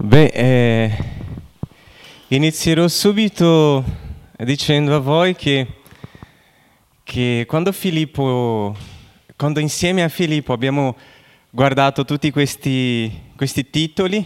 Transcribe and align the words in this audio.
Beh, 0.00 0.26
eh, 0.26 0.96
inizierò 2.28 2.86
subito 2.86 3.84
dicendo 4.36 4.94
a 4.94 5.00
voi 5.00 5.34
che, 5.34 5.66
che 7.02 7.44
quando 7.48 7.72
Filippo, 7.72 8.76
quando 9.34 9.58
insieme 9.58 10.04
a 10.04 10.08
Filippo 10.08 10.52
abbiamo 10.52 10.96
guardato 11.50 12.04
tutti 12.04 12.30
questi, 12.30 13.12
questi 13.34 13.70
titoli 13.70 14.24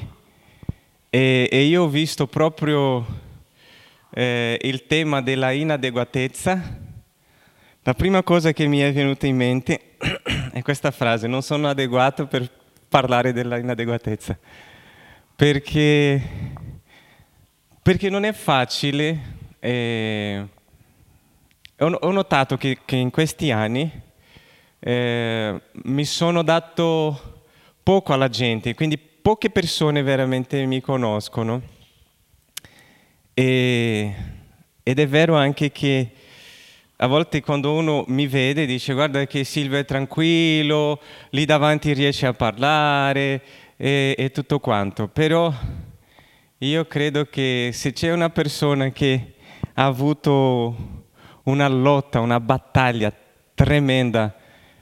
e, 1.08 1.48
e, 1.50 1.62
io 1.62 1.84
ho 1.84 1.88
visto 1.88 2.26
proprio 2.26 3.06
eh, 4.10 4.58
il 4.60 4.86
tema 4.86 5.22
della 5.22 5.52
inadeguatezza, 5.52 6.80
la 7.82 7.94
prima 7.94 8.22
cosa 8.22 8.52
che 8.52 8.66
mi 8.66 8.80
è 8.80 8.92
venuta 8.92 9.26
in 9.26 9.36
mente 9.36 9.94
è 10.52 10.60
questa 10.60 10.90
frase, 10.90 11.26
non 11.26 11.40
sono 11.40 11.66
adeguato 11.66 12.26
per 12.26 12.50
parlare 12.90 13.32
della 13.32 13.56
inadeguatezza 13.56 14.38
perché, 15.42 16.22
perché 17.82 18.08
non 18.08 18.22
è 18.22 18.32
facile. 18.32 19.40
Eh, 19.58 20.46
ho, 21.78 22.10
notato 22.12 22.56
che, 22.56 22.78
che, 22.84 22.94
in 22.94 23.10
questi 23.10 23.50
anni 23.50 23.90
eh, 24.78 25.60
mi 25.72 26.04
sono 26.04 26.44
dato 26.44 27.42
poco 27.82 28.12
alla 28.12 28.28
gente, 28.28 28.76
quindi 28.76 28.96
poche 28.96 29.50
persone 29.50 30.04
veramente 30.04 30.64
mi 30.64 30.80
conoscono. 30.80 31.60
E, 33.34 34.14
ed 34.80 34.98
è 35.00 35.08
vero 35.08 35.34
anche 35.34 35.72
che 35.72 36.10
a 36.98 37.08
volte 37.08 37.40
quando 37.40 37.72
uno 37.72 38.04
mi 38.06 38.28
vede 38.28 38.64
dice 38.64 38.92
guarda 38.92 39.26
che 39.26 39.42
Silvio 39.42 39.78
è 39.78 39.84
tranquillo, 39.84 41.00
lì 41.30 41.44
davanti 41.44 41.92
riesce 41.94 42.26
a 42.28 42.32
parlare, 42.32 43.42
e, 43.84 44.14
e 44.16 44.30
tutto 44.30 44.60
quanto, 44.60 45.08
però 45.08 45.52
io 46.58 46.86
credo 46.86 47.24
che 47.24 47.70
se 47.72 47.92
c'è 47.92 48.12
una 48.12 48.30
persona 48.30 48.90
che 48.90 49.34
ha 49.74 49.86
avuto 49.86 51.10
una 51.44 51.66
lotta, 51.66 52.20
una 52.20 52.38
battaglia 52.38 53.12
tremenda 53.54 54.36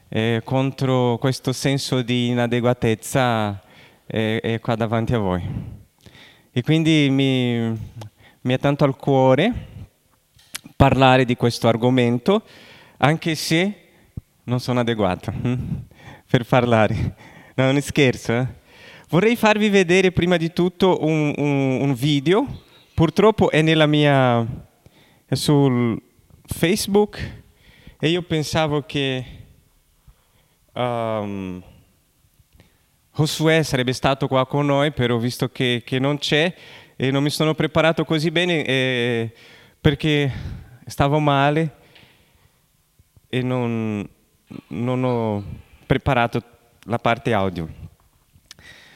eh, 0.06 0.42
contro 0.44 1.16
questo 1.18 1.54
senso 1.54 2.02
di 2.02 2.26
inadeguatezza 2.26 3.62
eh, 4.06 4.38
è 4.38 4.60
qua 4.60 4.74
davanti 4.74 5.14
a 5.14 5.18
voi. 5.18 5.48
E 6.52 6.62
quindi 6.62 7.08
mi, 7.10 7.70
mi 8.42 8.52
è 8.52 8.58
tanto 8.58 8.84
al 8.84 8.96
cuore 8.96 9.68
parlare 10.76 11.24
di 11.24 11.36
questo 11.36 11.68
argomento, 11.68 12.42
anche 12.98 13.34
se 13.34 13.74
non 14.44 14.60
sono 14.60 14.80
adeguato 14.80 15.30
hm, 15.30 15.84
per 16.30 16.44
parlare. 16.44 17.14
No, 17.54 17.72
non 17.72 17.80
scherzo, 17.80 18.32
eh? 18.32 18.58
Vorrei 19.10 19.34
farvi 19.34 19.68
vedere 19.70 20.12
prima 20.12 20.36
di 20.36 20.52
tutto 20.52 21.04
un, 21.04 21.34
un, 21.36 21.80
un 21.80 21.94
video, 21.94 22.46
purtroppo 22.94 23.50
è 23.50 23.60
nella 23.60 23.86
mia, 23.86 24.46
è 25.26 25.34
sul 25.34 26.00
Facebook 26.44 27.42
e 27.98 28.08
io 28.08 28.22
pensavo 28.22 28.82
che 28.82 29.24
um, 30.74 31.60
Josué 33.12 33.64
sarebbe 33.64 33.94
stato 33.94 34.28
qua 34.28 34.46
con 34.46 34.66
noi, 34.66 34.92
però 34.92 35.16
visto 35.16 35.48
che, 35.48 35.82
che, 35.84 35.98
non 35.98 36.18
c'è 36.18 36.54
e 36.94 37.10
non 37.10 37.24
mi 37.24 37.30
sono 37.30 37.52
preparato 37.52 38.04
così 38.04 38.30
bene 38.30 38.64
eh, 38.64 39.32
perché 39.80 40.32
stavo 40.86 41.18
male 41.18 41.74
e 43.28 43.42
non, 43.42 44.08
non 44.68 45.02
ho 45.02 45.44
preparato 45.84 46.40
la 46.84 46.98
parte 47.00 47.32
audio. 47.32 47.79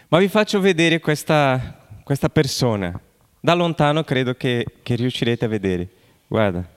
Ma 0.08 0.18
vi 0.18 0.28
faccio 0.28 0.60
vedere 0.60 1.00
questa, 1.00 2.00
questa 2.04 2.28
persona. 2.28 2.98
Da 3.40 3.54
lontano 3.54 4.04
credo 4.04 4.34
che, 4.34 4.64
che 4.82 4.94
riuscirete 4.94 5.44
a 5.44 5.48
vedere. 5.48 5.88
Guarda. 6.26 6.72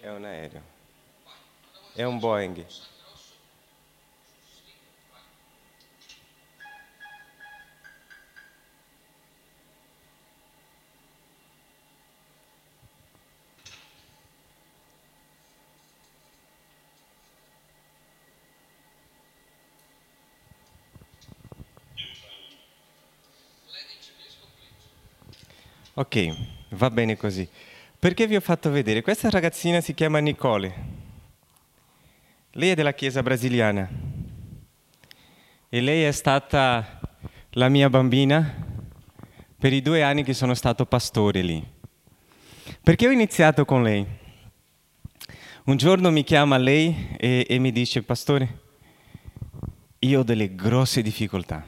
È 0.00 0.08
un 0.08 0.24
aereo. 0.24 0.62
È 1.92 2.02
un 2.02 2.18
Boeing. 2.18 2.64
Ok, 25.98 26.32
va 26.76 26.90
bene 26.90 27.16
così. 27.16 27.48
Perché 27.98 28.28
vi 28.28 28.36
ho 28.36 28.40
fatto 28.40 28.70
vedere? 28.70 29.02
Questa 29.02 29.30
ragazzina 29.30 29.80
si 29.80 29.94
chiama 29.94 30.20
Nicole. 30.20 30.72
Lei 32.52 32.70
è 32.70 32.74
della 32.76 32.94
Chiesa 32.94 33.20
brasiliana. 33.20 33.88
E 35.68 35.80
lei 35.80 36.04
è 36.04 36.12
stata 36.12 37.00
la 37.50 37.68
mia 37.68 37.90
bambina 37.90 38.64
per 39.58 39.72
i 39.72 39.82
due 39.82 40.04
anni 40.04 40.22
che 40.22 40.34
sono 40.34 40.54
stato 40.54 40.86
pastore 40.86 41.42
lì. 41.42 41.66
Perché 42.80 43.08
ho 43.08 43.10
iniziato 43.10 43.64
con 43.64 43.82
lei? 43.82 44.06
Un 45.64 45.76
giorno 45.76 46.12
mi 46.12 46.22
chiama 46.22 46.58
lei 46.58 47.08
e, 47.16 47.44
e 47.48 47.58
mi 47.58 47.72
dice, 47.72 48.04
pastore, 48.04 48.60
io 49.98 50.20
ho 50.20 50.22
delle 50.22 50.54
grosse 50.54 51.02
difficoltà. 51.02 51.64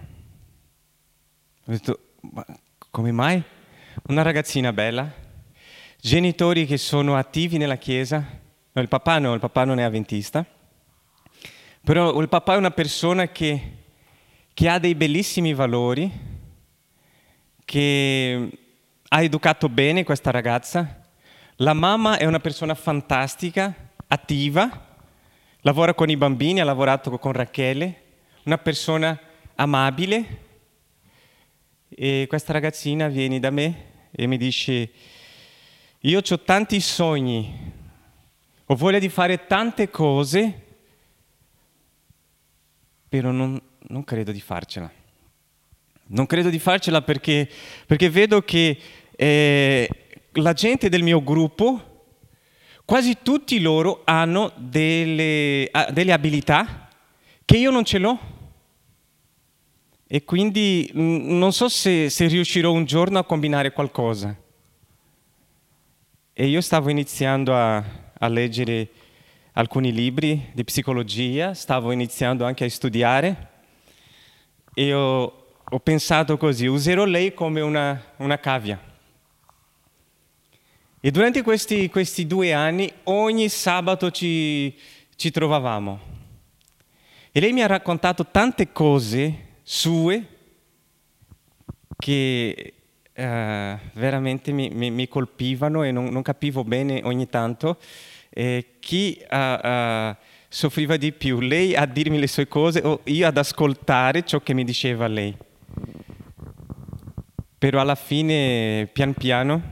Ho 1.64 1.72
detto, 1.72 2.12
ma 2.20 2.46
come 2.90 3.10
mai? 3.10 3.58
Una 4.08 4.22
ragazzina 4.22 4.72
bella, 4.72 5.10
genitori 6.00 6.66
che 6.66 6.76
sono 6.76 7.16
attivi 7.16 7.58
nella 7.58 7.76
chiesa, 7.76 8.24
no, 8.72 8.82
il 8.82 8.88
papà 8.88 9.18
no, 9.18 9.34
il 9.34 9.40
papà 9.40 9.64
non 9.64 9.78
è 9.78 9.82
avventista, 9.82 10.44
però 11.82 12.18
il 12.20 12.28
papà 12.28 12.54
è 12.54 12.56
una 12.56 12.70
persona 12.70 13.28
che, 13.28 13.76
che 14.52 14.68
ha 14.68 14.78
dei 14.78 14.94
bellissimi 14.94 15.54
valori, 15.54 16.10
che 17.64 18.50
ha 19.08 19.22
educato 19.22 19.68
bene 19.68 20.04
questa 20.04 20.30
ragazza, 20.30 21.02
la 21.56 21.72
mamma 21.72 22.16
è 22.16 22.24
una 22.24 22.40
persona 22.40 22.74
fantastica, 22.74 23.74
attiva, 24.06 24.86
lavora 25.60 25.94
con 25.94 26.08
i 26.10 26.16
bambini, 26.16 26.60
ha 26.60 26.64
lavorato 26.64 27.16
con 27.18 27.32
Rachele, 27.32 28.02
una 28.44 28.58
persona 28.58 29.18
amabile 29.56 30.48
e 31.92 32.26
questa 32.28 32.52
ragazzina 32.52 33.08
viene 33.08 33.40
da 33.40 33.50
me 33.50 33.88
e 34.12 34.26
mi 34.26 34.36
dice, 34.36 34.90
io 36.00 36.20
ho 36.26 36.40
tanti 36.40 36.80
sogni, 36.80 37.72
ho 38.64 38.74
voglia 38.76 38.98
di 38.98 39.08
fare 39.08 39.46
tante 39.46 39.90
cose, 39.90 40.66
però 43.08 43.32
non, 43.32 43.60
non 43.88 44.04
credo 44.04 44.30
di 44.30 44.40
farcela. 44.40 44.90
Non 46.12 46.26
credo 46.26 46.48
di 46.48 46.58
farcela 46.58 47.02
perché, 47.02 47.48
perché 47.86 48.08
vedo 48.08 48.42
che 48.42 48.78
eh, 49.16 49.88
la 50.32 50.52
gente 50.52 50.88
del 50.88 51.02
mio 51.02 51.22
gruppo, 51.22 52.04
quasi 52.84 53.18
tutti 53.22 53.60
loro 53.60 54.02
hanno 54.04 54.52
delle, 54.56 55.70
delle 55.92 56.12
abilità 56.12 56.88
che 57.44 57.56
io 57.56 57.70
non 57.70 57.84
ce 57.84 57.98
l'ho. 57.98 58.38
E 60.12 60.24
quindi 60.24 60.90
mm, 60.92 61.38
non 61.38 61.52
so 61.52 61.68
se, 61.68 62.10
se 62.10 62.26
riuscirò 62.26 62.72
un 62.72 62.84
giorno 62.84 63.20
a 63.20 63.24
combinare 63.24 63.70
qualcosa. 63.70 64.34
E 66.32 66.46
io 66.48 66.60
stavo 66.60 66.90
iniziando 66.90 67.54
a, 67.54 67.76
a 68.18 68.26
leggere 68.26 68.88
alcuni 69.52 69.92
libri 69.92 70.50
di 70.52 70.64
psicologia, 70.64 71.54
stavo 71.54 71.92
iniziando 71.92 72.44
anche 72.44 72.64
a 72.64 72.68
studiare 72.68 73.50
e 74.74 74.92
ho, 74.92 75.44
ho 75.62 75.78
pensato 75.78 76.36
così, 76.36 76.66
userò 76.66 77.04
lei 77.04 77.32
come 77.32 77.60
una, 77.60 78.02
una 78.16 78.40
cavia. 78.40 78.82
E 81.00 81.10
durante 81.12 81.42
questi, 81.42 81.88
questi, 81.88 82.26
due 82.26 82.52
anni 82.52 82.92
ogni 83.04 83.48
sabato 83.48 84.10
ci, 84.10 84.76
ci 85.14 85.30
trovavamo. 85.30 86.00
E 87.30 87.38
lei 87.38 87.52
mi 87.52 87.62
ha 87.62 87.68
raccontato 87.68 88.26
tante 88.26 88.72
cose 88.72 89.44
sue 89.72 90.26
che 91.96 92.74
eh, 93.12 93.78
veramente 93.92 94.50
mi, 94.50 94.68
mi, 94.70 94.90
mi, 94.90 95.06
colpivano 95.06 95.84
e 95.84 95.92
non, 95.92 96.06
non, 96.06 96.22
capivo 96.22 96.64
bene 96.64 97.02
ogni 97.04 97.28
tanto 97.28 97.78
eh, 98.30 98.78
chi 98.80 99.24
uh, 99.30 100.16
soffriva 100.48 100.96
di 100.96 101.12
più, 101.12 101.38
lei 101.38 101.76
a 101.76 101.86
dirmi 101.86 102.18
le 102.18 102.26
sue 102.26 102.48
cose 102.48 102.80
o 102.80 103.02
io 103.04 103.28
ad 103.28 103.36
ascoltare 103.36 104.24
ciò 104.24 104.40
che 104.40 104.54
mi 104.54 104.64
diceva 104.64 105.06
lei. 105.06 105.36
Però 107.56 107.80
alla 107.80 107.94
fine, 107.94 108.88
pian 108.92 109.14
piano, 109.14 109.62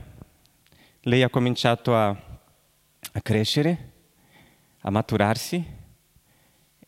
lei 1.01 1.23
ha 1.23 1.29
cominciato 1.29 1.93
a, 1.93 2.07
a 2.07 3.21
crescere, 3.21 3.91
a 4.79 4.91
maturarsi 4.91 5.61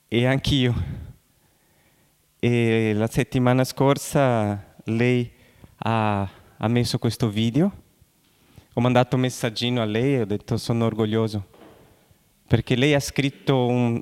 e 0.08 0.26
anch'io. 0.26 1.10
E 2.44 2.94
la 2.96 3.06
settimana 3.06 3.64
scorsa 3.64 4.74
lei 4.86 5.32
ha, 5.76 6.28
ha 6.58 6.68
messo 6.68 6.98
questo 6.98 7.30
video, 7.30 7.72
ho 8.74 8.82
mandato 8.82 9.16
un 9.16 9.22
messaggino 9.22 9.80
a 9.80 9.86
lei 9.86 10.16
e 10.16 10.22
ho 10.22 10.26
detto 10.26 10.58
sono 10.58 10.86
orgoglioso, 10.86 11.46
perché 12.48 12.76
lei 12.76 12.96
ha 12.96 13.00
scritto 13.00 13.68
un, 13.68 14.02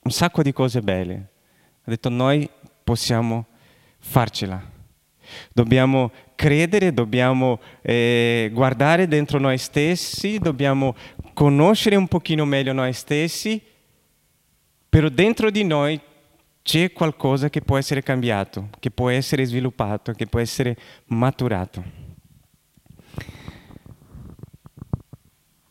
un 0.00 0.10
sacco 0.10 0.42
di 0.42 0.54
cose 0.54 0.80
belle. 0.80 1.14
Ha 1.84 1.90
detto 1.90 2.08
noi 2.08 2.48
possiamo 2.82 3.44
farcela. 3.98 4.58
Dobbiamo 5.52 6.10
credere, 6.34 6.94
dobbiamo 6.94 7.60
eh, 7.82 8.48
guardare 8.54 9.06
dentro 9.06 9.38
noi 9.38 9.58
stessi, 9.58 10.38
dobbiamo 10.38 10.94
conoscere 11.34 11.96
un 11.96 12.08
pochino 12.08 12.46
meglio 12.46 12.72
noi 12.72 12.94
stessi, 12.94 13.62
però 14.88 15.10
dentro 15.10 15.50
di 15.50 15.62
noi 15.62 16.00
c'è 16.66 16.90
qualcosa 16.90 17.48
che 17.48 17.60
può 17.60 17.78
essere 17.78 18.02
cambiato, 18.02 18.70
che 18.80 18.90
può 18.90 19.08
essere 19.08 19.44
sviluppato, 19.44 20.10
che 20.10 20.26
può 20.26 20.40
essere 20.40 20.76
maturato. 21.06 21.84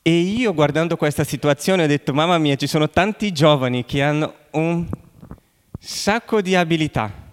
E 0.02 0.18
io 0.18 0.54
guardando 0.54 0.96
questa 0.96 1.26
situazione 1.26 1.84
ho 1.84 1.88
detto, 1.88 2.14
mamma 2.14 2.38
mia, 2.38 2.56
ci 2.56 2.68
sono 2.68 2.90
tanti 2.90 3.34
giovani 3.34 3.84
che 3.84 4.02
hanno 4.02 4.36
un 4.52 4.88
sacco 5.78 6.40
di 6.40 6.56
abilità 6.56 7.24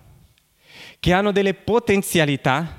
che 0.98 1.12
hanno 1.12 1.30
delle 1.30 1.54
potenzialità, 1.54 2.78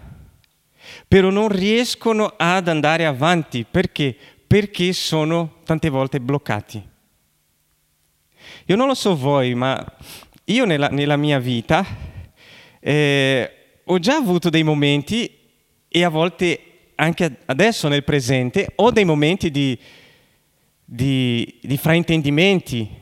però 1.07 1.29
non 1.29 1.47
riescono 1.47 2.33
ad 2.37 2.67
andare 2.67 3.05
avanti. 3.05 3.65
Perché? 3.69 4.15
Perché 4.45 4.91
sono 4.91 5.59
tante 5.63 5.89
volte 5.89 6.19
bloccati. 6.19 6.89
Io 8.67 8.75
non 8.77 8.87
lo 8.87 8.93
so 8.93 9.15
voi, 9.17 9.55
ma 9.55 9.77
io 10.45 10.65
nella, 10.65 10.87
nella 10.89 11.15
mia 11.15 11.39
vita 11.39 11.85
eh, 12.79 13.51
ho 13.85 13.99
già 13.99 14.15
avuto 14.15 14.49
dei 14.49 14.63
momenti 14.63 15.39
e 15.87 16.03
a 16.03 16.09
volte 16.09 16.59
anche 16.95 17.37
adesso 17.45 17.87
nel 17.87 18.03
presente 18.03 18.71
ho 18.75 18.91
dei 18.91 19.05
momenti 19.05 19.49
di, 19.51 19.77
di, 20.83 21.59
di 21.61 21.77
fraintendimenti. 21.77 23.01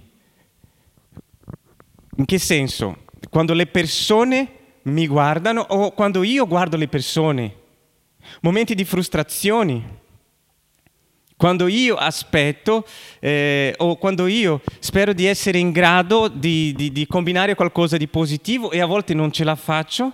In 2.18 2.26
che 2.26 2.38
senso? 2.38 3.06
Quando 3.30 3.54
le 3.54 3.68
persone 3.68 4.60
mi 4.84 5.08
guardano 5.08 5.62
o 5.62 5.92
quando 5.92 6.24
io 6.24 6.46
guardo 6.48 6.78
le 6.78 6.88
persone, 6.88 7.56
momenti 8.42 8.76
di 8.76 8.84
frustrazioni, 8.84 9.84
quando 11.42 11.68
io 11.68 11.96
aspetto 11.96 12.86
eh, 13.20 13.74
o 13.78 13.96
quando 13.96 14.28
io 14.28 14.62
spero 14.78 15.12
di 15.12 15.26
essere 15.26 15.58
in 15.58 15.72
grado 15.72 16.28
di, 16.28 16.72
di, 16.76 16.92
di 16.92 17.08
combinare 17.08 17.56
qualcosa 17.56 17.98
di 17.98 18.08
positivo 18.08 18.70
e 18.70 18.80
a 18.80 18.86
volte 18.86 19.16
non 19.16 19.32
ce 19.32 19.44
la 19.44 19.56
faccio, 19.56 20.12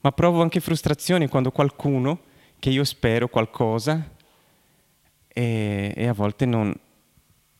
ma 0.00 0.12
provo 0.12 0.42
anche 0.42 0.60
frustrazioni 0.60 1.26
quando 1.26 1.50
qualcuno 1.50 2.20
che 2.58 2.68
io 2.68 2.84
spero 2.84 3.28
qualcosa 3.28 4.10
e, 5.26 5.94
e 5.96 6.06
a 6.06 6.12
volte 6.12 6.44
non, 6.44 6.70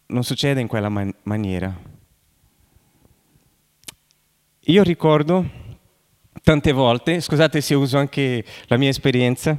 non, 0.08 0.22
succede 0.22 0.60
in 0.60 0.66
quella 0.66 0.90
man- 0.90 1.14
maniera. 1.22 1.74
Io 4.64 4.82
ricordo 4.82 5.48
tante 6.42 6.72
volte, 6.72 7.22
scusate 7.22 7.62
se 7.62 7.74
uso 7.74 7.96
anche 7.96 8.44
la 8.66 8.76
mia 8.76 8.90
esperienza, 8.90 9.58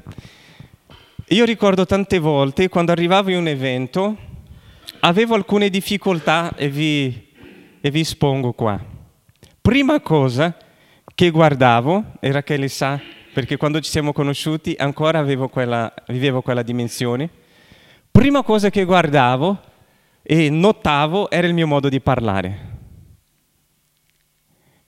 io 1.29 1.43
ricordo 1.43 1.87
tante 1.87 2.19
volte 2.19 2.69
quando 2.69 2.91
arrivavo 2.91 3.31
in 3.31 3.37
un 3.37 3.47
evento, 3.47 4.15
avevo 4.99 5.33
alcune 5.33 5.69
difficoltà 5.69 6.53
e 6.55 6.69
vi, 6.69 7.31
e 7.81 7.89
vi 7.89 8.01
espongo 8.01 8.53
qua. 8.53 8.79
Prima 9.59 9.99
cosa 10.01 10.55
che 11.15 11.31
guardavo, 11.31 12.11
e 12.19 12.31
Rachele 12.31 12.67
sa, 12.67 12.99
perché 13.33 13.57
quando 13.57 13.79
ci 13.79 13.89
siamo 13.89 14.13
conosciuti 14.13 14.75
ancora 14.77 15.25
quella, 15.49 15.91
vivevo 16.09 16.43
quella 16.43 16.61
dimensione, 16.61 17.27
prima 18.11 18.43
cosa 18.43 18.69
che 18.69 18.83
guardavo 18.83 19.59
e 20.21 20.51
notavo 20.51 21.31
era 21.31 21.47
il 21.47 21.55
mio 21.55 21.65
modo 21.65 21.89
di 21.89 22.01
parlare. 22.01 22.74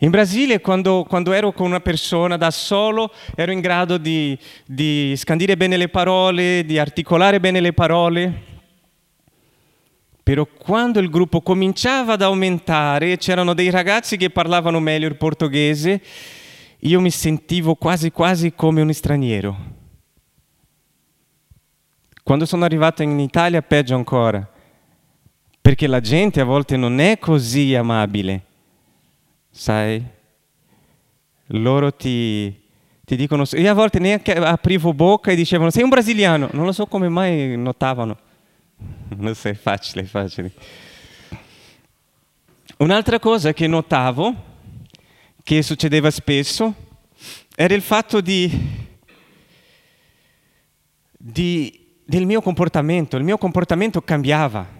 In 0.01 0.11
Brasile, 0.11 0.61
quando, 0.61 1.05
quando, 1.09 1.31
ero 1.31 1.51
con 1.51 1.65
una 1.65 1.79
persona 1.79 2.37
da 2.37 2.51
solo, 2.51 3.11
ero 3.35 3.51
in 3.51 3.61
grado 3.61 3.97
di, 3.97 4.37
di 4.63 5.15
scandire 5.17 5.57
bene 5.57 5.75
le 5.75 5.89
parole, 5.89 6.63
di 6.65 6.77
articolare 6.77 7.39
bene 7.39 7.59
le 7.59 7.73
parole. 7.73 8.43
Però 10.21 10.45
quando 10.45 10.99
il 10.99 11.09
gruppo 11.09 11.41
cominciava 11.41 12.13
ad 12.13 12.21
aumentare, 12.21 13.17
c'erano 13.17 13.55
dei 13.55 13.71
ragazzi 13.71 14.17
che 14.17 14.29
parlavano 14.29 14.79
meglio 14.79 15.07
il 15.07 15.15
portoghese, 15.15 15.99
io 16.81 17.01
mi 17.01 17.09
sentivo 17.09 17.73
quasi 17.73 18.11
quasi 18.11 18.53
come 18.53 18.81
un 18.81 18.93
straniero. 18.93 19.57
Quando 22.21 22.45
sono 22.45 22.65
arrivato 22.65 23.01
in 23.01 23.17
Italia, 23.17 23.63
peggio 23.63 23.95
ancora, 23.95 24.47
perché 25.59 25.87
la 25.87 26.01
gente 26.01 26.39
a 26.39 26.45
volte 26.45 26.77
non 26.77 26.99
è 26.99 27.17
così 27.17 27.73
amabile 27.73 28.46
sai? 29.57 30.03
Loro 31.47 31.91
ti, 31.93 32.53
ti 33.03 33.15
dicono, 33.15 33.43
io 33.51 33.71
a 33.71 33.73
volte 33.73 33.97
neanche 33.99 34.33
aprivo 34.33 34.93
bocca 34.93 35.31
e 35.31 35.35
dicevano 35.35 35.71
sei 35.71 35.81
un 35.81 35.89
brasiliano, 35.89 36.49
non 36.51 36.65
lo 36.65 36.71
so 36.71 36.85
come 36.85 37.09
mai 37.09 37.57
notavano. 37.57 38.17
Non 39.17 39.33
so, 39.33 39.49
è 39.49 39.55
facile, 39.55 40.03
è 40.03 40.05
facile. 40.05 40.51
Un'altra 42.77 43.17
cosa 43.17 43.53
che 43.53 43.65
notavo, 43.65 44.35
che 45.41 45.63
succedeva 45.63 46.11
spesso, 46.11 46.73
era 47.55 47.73
il 47.73 47.81
fatto 47.81 48.21
di, 48.21 48.51
di, 51.17 51.95
del 52.05 52.25
mio 52.27 52.41
comportamento. 52.41 53.17
Il 53.17 53.23
mio 53.23 53.39
comportamento 53.39 54.01
cambiava. 54.01 54.76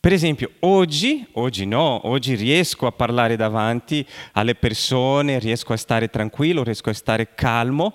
Per 0.00 0.14
esempio, 0.14 0.52
oggi, 0.60 1.26
oggi 1.32 1.66
no, 1.66 2.08
oggi 2.08 2.34
riesco 2.34 2.86
a 2.86 2.90
parlare 2.90 3.36
davanti 3.36 4.02
alle 4.32 4.54
persone, 4.54 5.38
riesco 5.38 5.74
a 5.74 5.76
stare 5.76 6.08
tranquillo, 6.08 6.62
riesco 6.62 6.88
a 6.88 6.94
stare 6.94 7.34
calmo, 7.34 7.92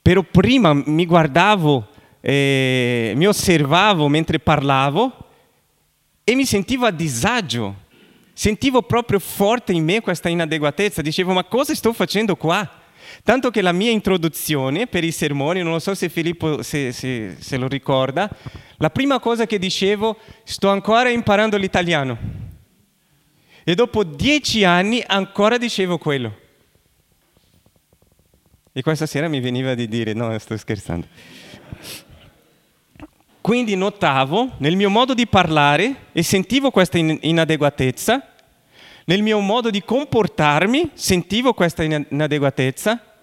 però 0.00 0.22
prima 0.22 0.72
mi 0.72 1.04
guardavo, 1.04 1.88
eh, 2.22 3.12
mi 3.16 3.26
osservavo 3.26 4.08
mentre 4.08 4.38
parlavo 4.38 5.12
e 6.24 6.34
mi 6.34 6.46
sentivo 6.46 6.86
a 6.86 6.90
disagio, 6.90 7.82
sentivo 8.32 8.80
proprio 8.80 9.18
forte 9.18 9.74
in 9.74 9.84
me 9.84 10.00
questa 10.00 10.30
inadeguatezza, 10.30 11.02
dicevo 11.02 11.34
ma 11.34 11.44
cosa 11.44 11.74
sto 11.74 11.92
facendo 11.92 12.34
qua? 12.34 12.66
Tanto 13.24 13.50
che 13.50 13.62
la 13.62 13.72
mia 13.72 13.90
introduzione 13.90 14.86
per 14.86 15.02
i 15.02 15.10
sermoni, 15.10 15.62
non 15.62 15.72
lo 15.72 15.78
so 15.78 15.94
se 15.94 16.10
Filippo 16.10 16.62
se, 16.62 16.92
se, 16.92 17.36
se 17.40 17.56
lo 17.56 17.68
ricorda, 17.68 18.28
la 18.76 18.90
prima 18.90 19.18
cosa 19.18 19.46
che 19.46 19.58
dicevo, 19.58 20.18
sto 20.44 20.68
ancora 20.68 21.08
imparando 21.08 21.56
l'italiano. 21.56 22.18
E 23.64 23.74
dopo 23.74 24.04
dieci 24.04 24.62
anni 24.64 25.02
ancora 25.06 25.56
dicevo 25.56 25.96
quello. 25.96 26.36
E 28.74 28.82
questa 28.82 29.06
sera 29.06 29.26
mi 29.26 29.40
veniva 29.40 29.74
di 29.74 29.88
dire, 29.88 30.12
no, 30.12 30.38
sto 30.38 30.54
scherzando. 30.58 31.06
Quindi 33.40 33.74
notavo 33.74 34.50
nel 34.58 34.76
mio 34.76 34.90
modo 34.90 35.14
di 35.14 35.26
parlare 35.26 36.08
e 36.12 36.22
sentivo 36.22 36.70
questa 36.70 36.98
inadeguatezza 36.98 38.32
nel 39.06 39.22
mio 39.22 39.40
modo 39.40 39.68
di 39.68 39.82
comportarmi 39.82 40.90
sentivo 40.94 41.52
questa 41.52 41.82
inadeguatezza 41.82 43.13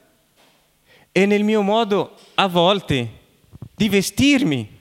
e 1.12 1.26
nel 1.26 1.44
mio 1.44 1.62
modo 1.62 2.16
a 2.36 2.48
volte 2.48 3.20
di 3.76 3.90
vestirmi. 3.90 4.78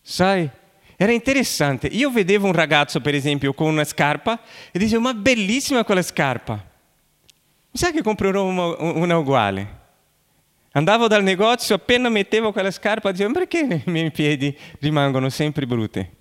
Sai, 0.00 0.48
era 0.96 1.12
interessante. 1.12 1.86
Io 1.88 2.10
vedevo 2.10 2.46
un 2.46 2.52
ragazzo, 2.52 3.00
per 3.00 3.14
esempio, 3.14 3.54
con 3.54 3.68
una 3.68 3.84
scarpa 3.84 4.40
e 4.70 4.78
dicevo, 4.78 5.00
ma 5.00 5.14
bellissima 5.14 5.84
quella 5.84 6.02
scarpa. 6.02 6.54
Mi 6.54 7.78
sa 7.78 7.90
che 7.90 8.02
comprerò 8.02 8.44
una, 8.44 8.76
una 8.78 9.16
uguale. 9.16 9.80
Andavo 10.72 11.06
dal 11.06 11.22
negozio, 11.22 11.74
appena 11.74 12.08
mettevo 12.08 12.52
quella 12.52 12.70
scarpa, 12.70 13.10
dicevo, 13.10 13.32
perché 13.32 13.82
i 13.84 13.90
miei 13.90 14.10
piedi 14.10 14.56
rimangono 14.78 15.28
sempre 15.28 15.66
brutti? 15.66 16.20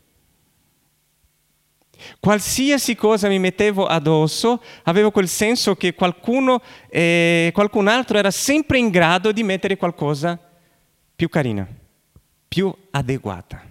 Qualsiasi 2.19 2.95
cosa 2.95 3.27
mi 3.27 3.39
mettevo 3.39 3.85
addosso, 3.85 4.61
avevo 4.83 5.11
quel 5.11 5.27
senso 5.27 5.75
che 5.75 5.93
qualcuno, 5.93 6.61
eh, 6.89 7.51
qualcun 7.53 7.87
altro 7.87 8.17
era 8.17 8.31
sempre 8.31 8.77
in 8.77 8.89
grado 8.89 9.31
di 9.31 9.43
mettere 9.43 9.77
qualcosa 9.77 10.39
più 11.15 11.29
carina, 11.29 11.67
più 12.47 12.73
adeguata. 12.91 13.63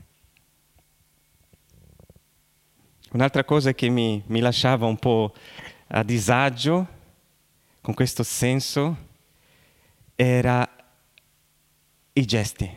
Un'altra 3.12 3.42
cosa 3.42 3.72
che 3.72 3.88
mi, 3.88 4.22
mi 4.26 4.40
lasciava 4.40 4.86
un 4.86 4.96
po' 4.96 5.34
a 5.88 6.02
disagio 6.04 6.86
con 7.80 7.94
questo 7.94 8.22
senso 8.22 8.96
era 10.14 10.68
i 12.12 12.24
gesti. 12.24 12.70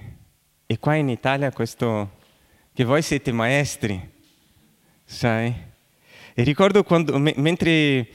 E 0.65 0.79
qua 0.79 0.95
in 0.95 1.09
Italia 1.09 1.51
questo, 1.51 2.17
che 2.73 2.83
voi 2.83 3.01
siete 3.01 3.31
maestri, 3.31 4.11
sai? 5.13 5.53
E 6.33 6.43
ricordo 6.43 6.83
quando, 6.83 7.17
me, 7.19 7.33
mentre, 7.37 8.07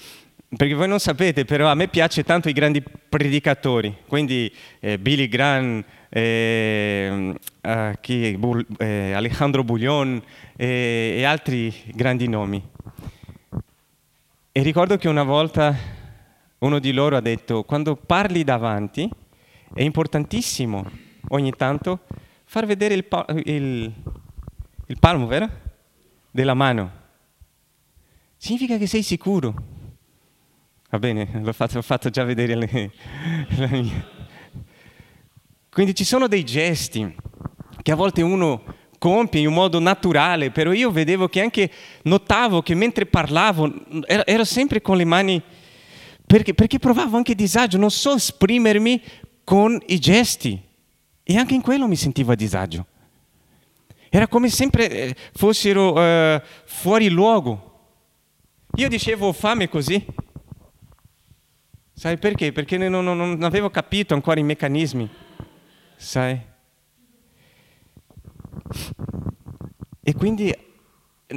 perché 0.56 0.74
voi 0.74 0.88
non 0.88 0.98
sapete, 0.98 1.44
però 1.44 1.68
a 1.68 1.74
me 1.74 1.86
piace 1.88 2.24
tanto 2.24 2.48
i 2.48 2.52
grandi 2.52 2.82
predicatori, 2.82 3.96
quindi 4.06 4.52
eh, 4.80 4.98
Billy 4.98 5.28
Graham, 5.28 5.82
eh, 6.10 7.32
uh, 7.62 7.92
chi, 8.00 8.36
Bull, 8.36 8.66
eh, 8.78 9.12
Alejandro 9.12 9.62
Buglion 9.62 10.20
e 10.56 11.22
altri 11.24 11.72
grandi 11.94 12.26
nomi. 12.28 12.60
E 14.50 14.62
ricordo 14.62 14.96
che 14.96 15.08
una 15.08 15.22
volta 15.22 15.76
uno 16.58 16.78
di 16.80 16.92
loro 16.92 17.16
ha 17.16 17.20
detto, 17.20 17.62
quando 17.62 17.94
parli 17.94 18.42
davanti 18.42 19.08
è 19.72 19.82
importantissimo 19.82 20.84
ogni 21.28 21.52
tanto 21.52 22.00
far 22.44 22.66
vedere 22.66 22.94
il, 22.94 23.04
pa- 23.04 23.26
il, 23.44 23.92
il 24.86 24.98
palmo, 24.98 25.26
vero? 25.28 25.66
Della 26.30 26.54
mano. 26.54 26.90
Significa 28.36 28.76
che 28.76 28.86
sei 28.86 29.02
sicuro. 29.02 29.54
Va 30.90 30.98
bene, 30.98 31.40
l'ho 31.42 31.52
fatto, 31.52 31.74
l'ho 31.74 31.82
fatto 31.82 32.08
già 32.08 32.24
vedere 32.24 32.54
le, 32.54 32.92
la 33.56 33.66
mia. 33.66 34.08
Quindi 35.70 35.94
ci 35.94 36.04
sono 36.04 36.28
dei 36.28 36.44
gesti 36.44 37.14
che 37.82 37.92
a 37.92 37.94
volte 37.94 38.22
uno 38.22 38.62
compie 38.98 39.40
in 39.40 39.48
un 39.48 39.54
modo 39.54 39.78
naturale, 39.78 40.50
però 40.50 40.72
io 40.72 40.90
vedevo 40.90 41.28
che 41.28 41.40
anche 41.40 41.70
notavo 42.02 42.62
che 42.62 42.74
mentre 42.74 43.06
parlavo 43.06 43.72
ero, 44.06 44.26
ero 44.26 44.44
sempre 44.44 44.80
con 44.82 44.96
le 44.96 45.04
mani, 45.04 45.42
perché, 46.26 46.54
perché 46.54 46.78
provavo 46.78 47.16
anche 47.16 47.34
disagio, 47.34 47.78
non 47.78 47.90
so 47.90 48.14
esprimermi 48.14 49.00
con 49.44 49.80
i 49.86 49.98
gesti. 49.98 50.60
E 51.22 51.36
anche 51.36 51.54
in 51.54 51.60
quello 51.60 51.86
mi 51.86 51.96
sentivo 51.96 52.32
a 52.32 52.34
disagio. 52.34 52.86
Era 54.10 54.26
come 54.26 54.48
sempre 54.48 54.90
eh, 54.90 55.16
fossero 55.34 55.92
uh, 55.92 56.40
fuori 56.64 57.08
luogo. 57.08 57.66
Io 58.76 58.88
dicevo 58.88 59.28
ho 59.28 59.32
fame 59.32 59.68
così. 59.68 60.04
Sai 61.92 62.16
perché? 62.16 62.52
Perché 62.52 62.76
non, 62.78 63.04
non, 63.04 63.16
non 63.16 63.42
avevo 63.42 63.70
capito 63.70 64.14
ancora 64.14 64.38
i 64.38 64.44
meccanismi. 64.44 65.08
Sai? 65.96 66.40
E 70.02 70.14
quindi 70.14 70.54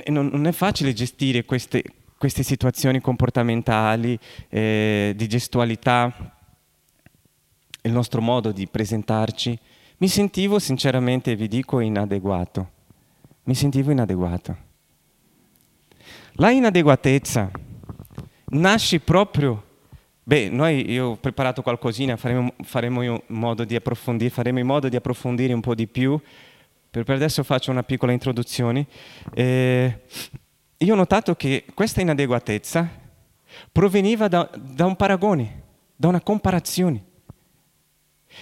non, 0.05 0.27
non 0.27 0.45
è 0.45 0.51
facile 0.51 0.93
gestire 0.93 1.43
queste, 1.43 1.83
queste 2.17 2.43
situazioni 2.43 3.01
comportamentali, 3.01 4.17
eh, 4.49 5.13
di 5.15 5.27
gestualità, 5.27 6.37
il 7.81 7.91
nostro 7.91 8.21
modo 8.21 8.51
di 8.51 8.67
presentarci 8.67 9.57
mi 10.01 10.07
sentivo 10.07 10.57
sinceramente, 10.57 11.35
vi 11.35 11.47
dico, 11.47 11.79
inadeguato. 11.79 12.69
Mi 13.43 13.53
sentivo 13.53 13.91
inadeguato. 13.91 14.57
La 16.33 16.49
inadeguatezza 16.49 17.51
nasce 18.45 18.99
proprio... 18.99 19.63
Beh, 20.23 20.49
noi, 20.49 20.89
io 20.89 21.09
ho 21.09 21.15
preparato 21.17 21.61
qualcosina, 21.61 22.17
faremo, 22.17 22.51
faremo 22.63 23.03
in 23.03 23.21
modo 23.27 23.63
di 23.63 23.75
approfondire, 23.75 24.31
faremo 24.31 24.57
in 24.57 24.65
modo 24.65 24.89
di 24.89 24.95
approfondire 24.95 25.53
un 25.53 25.61
po' 25.61 25.75
di 25.75 25.85
più. 25.85 26.19
Per, 26.89 27.07
adesso 27.07 27.43
faccio 27.43 27.69
una 27.69 27.83
piccola 27.83 28.11
introduzione. 28.11 28.87
Eh, 29.35 29.99
io 30.77 30.93
ho 30.93 30.97
notato 30.97 31.35
che 31.35 31.65
questa 31.75 32.01
inadeguatezza 32.01 32.89
proveniva 33.71 34.27
da, 34.27 34.49
da 34.57 34.85
un 34.85 34.95
paragone, 34.95 35.61
da 35.95 36.07
una 36.07 36.21
comparazione 36.21 37.09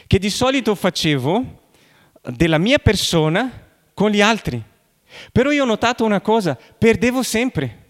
che 0.10 0.18
di 0.18 0.32
solito 0.32 0.74
facevo 0.74 1.46
della 2.32 2.58
mia 2.58 2.80
persona 2.80 3.68
con 3.94 4.10
gli 4.10 4.22
altri. 4.22 4.60
Però 5.32 5.51
io 5.51 5.62
ho 5.62 5.68
notato 5.68 6.04
una 6.04 6.20
cosa, 6.20 6.56
perdevo 6.56 7.22
sempre. 7.22 7.86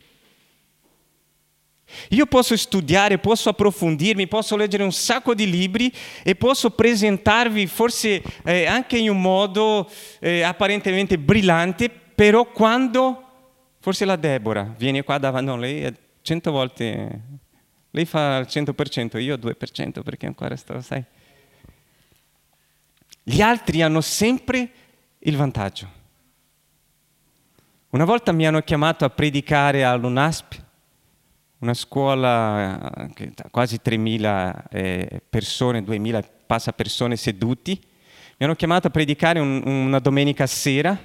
Io 2.10 2.26
posso 2.26 2.58
studiare, 2.58 3.20
posso 3.20 3.48
approfondirmi, 3.48 4.28
posso 4.28 4.58
leggere 4.58 4.84
un 4.84 4.92
sacco 4.92 5.34
di 5.34 5.50
libri 5.50 5.90
e 6.22 6.36
posso 6.36 6.72
presentarvi 6.72 7.68
forse 7.68 8.22
eh, 8.44 8.66
anche 8.66 8.98
in 8.98 9.12
un 9.12 9.22
modo 9.22 9.90
eh, 10.20 10.42
apparentemente 10.42 11.18
brillante, 11.18 11.90
però 11.90 12.52
quando 12.52 13.28
forse 13.80 14.04
la 14.04 14.18
Deborah 14.18 14.76
viene 14.78 15.04
qua 15.04 15.20
davanti, 15.20 15.50
no, 15.50 15.56
lei 15.56 15.84
è 15.84 15.94
cento 16.22 16.52
volte, 16.52 17.22
lei 17.92 18.04
fa 18.04 18.40
il 18.40 18.48
100%, 18.50 19.22
io 19.22 19.36
il 19.36 19.42
2% 19.42 20.04
perché 20.04 20.26
ancora 20.26 20.58
sto, 20.58 20.82
sai. 20.82 21.02
Gli 23.30 23.42
altri 23.42 23.84
hanno 23.84 24.02
sempre 24.02 24.72
il 25.20 25.38
vantaggio. 25.38 25.88
Una 27.90 28.04
volta 28.04 28.32
mi 28.32 28.48
hanno 28.48 28.62
chiamato 28.62 29.06
a 29.06 29.12
predicare 29.12 29.84
all'UNASP, 29.84 30.64
una 31.60 31.76
scuola 31.76 32.92
eh, 32.92 33.14
che 33.14 33.32
ha 33.36 33.50
quasi 33.52 33.80
3.000 33.86 34.64
eh, 34.72 35.22
persone, 35.30 35.82
2.000 35.82 36.24
passa 36.48 36.74
persone 36.74 37.18
seduti. 37.18 37.80
Mi 38.38 38.46
hanno 38.48 38.56
chiamato 38.56 38.88
a 38.88 38.90
predicare 38.90 39.40
un, 39.40 39.62
una 39.64 40.00
domenica 40.00 40.48
sera 40.48 41.00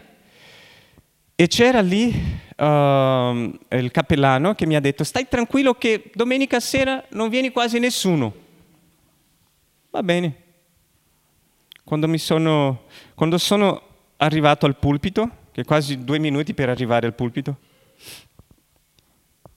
e 1.34 1.46
c'era 1.46 1.82
lì 1.82 2.06
uh, 2.06 2.64
il 2.64 3.90
cappellano 3.92 4.54
che 4.54 4.64
mi 4.64 4.76
ha 4.76 4.80
detto 4.80 5.04
stai 5.04 5.28
tranquillo 5.28 5.74
che 5.74 6.10
domenica 6.14 6.58
sera 6.58 7.04
non 7.10 7.28
viene 7.28 7.52
quasi 7.52 7.78
nessuno. 7.78 8.32
Va 9.90 10.02
bene. 10.02 10.43
Quando, 11.84 12.16
sono, 12.16 12.84
quando 13.14 13.38
sono 13.38 13.82
arrivato 14.16 14.66
al 14.66 14.76
pulpito, 14.76 15.42
che 15.52 15.64
quasi 15.64 16.02
due 16.02 16.18
minuti 16.18 16.54
per 16.54 16.68
arrivare 16.68 17.06
al 17.06 17.14
pulpito, 17.14 17.58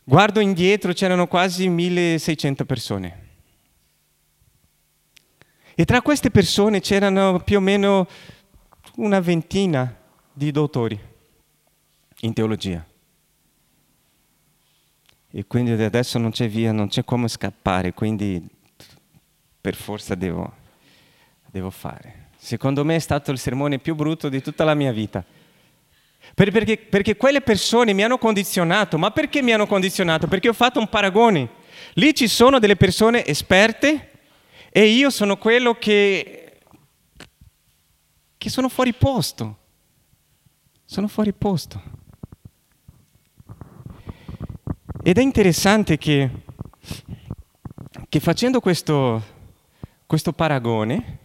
guardo 0.04 0.40
indietro, 0.40 0.94
c'erano 0.94 1.28
quasi 1.28 1.70
1600 1.70 2.66
persone. 2.66 3.26
E 5.74 5.86
tra 5.86 6.02
queste 6.02 6.30
persone 6.30 6.82
c'erano 6.82 7.40
più 7.40 7.58
o 7.58 7.62
meno 7.62 8.08
una 8.96 9.20
ventina 9.20 9.96
di 10.34 10.52
dottori 10.52 11.00
in 12.22 12.34
teologia. 12.34 12.86
E 15.30 15.46
quindi 15.46 15.72
adesso 15.72 16.18
non 16.18 16.32
c'è 16.32 16.50
via, 16.50 16.72
non 16.72 16.88
c'è 16.88 17.04
come 17.04 17.28
scappare, 17.28 17.94
quindi 17.94 18.46
per 19.62 19.76
forza 19.76 20.16
devo 20.16 20.66
devo 21.58 21.70
fare. 21.72 22.17
Secondo 22.48 22.86
me 22.86 22.96
è 22.96 23.00
stato 23.00 23.32
il 23.32 23.40
sermone 23.40 23.78
più 23.78 23.94
brutto 23.94 24.30
di 24.30 24.42
tutta 24.42 24.64
la 24.64 24.74
mia 24.74 24.94
vita. 24.94 25.22
Perché, 26.34 26.78
perché, 26.78 27.18
quelle 27.18 27.42
persone 27.42 27.92
mi 27.92 28.06
hanno 28.06 28.18
condizionato. 28.18 28.98
Ma 28.98 29.12
perché 29.12 29.42
mi 29.42 29.52
hanno 29.52 29.68
condizionato? 29.68 30.28
Perché 30.28 30.48
ho 30.48 30.54
fatto 30.54 30.80
un 30.80 30.88
paragone. 30.88 31.50
Lì 31.96 32.16
ci 32.16 32.30
sono 32.30 32.60
delle 32.60 32.78
persone 32.78 33.26
esperte 33.26 34.12
e 34.70 34.86
io 34.86 35.10
sono 35.10 35.36
quello 35.36 35.74
che, 35.74 36.60
che 38.38 38.50
sono 38.50 38.70
fuori 38.70 38.94
posto. 38.94 39.58
Sono 40.86 41.10
fuori 41.10 41.34
posto. 41.34 41.82
Ed 45.04 45.18
è 45.18 45.22
interessante 45.22 45.98
che, 45.98 46.30
che 48.08 48.20
facendo 48.22 48.62
questo, 48.62 49.22
questo 50.06 50.32
paragone, 50.32 51.17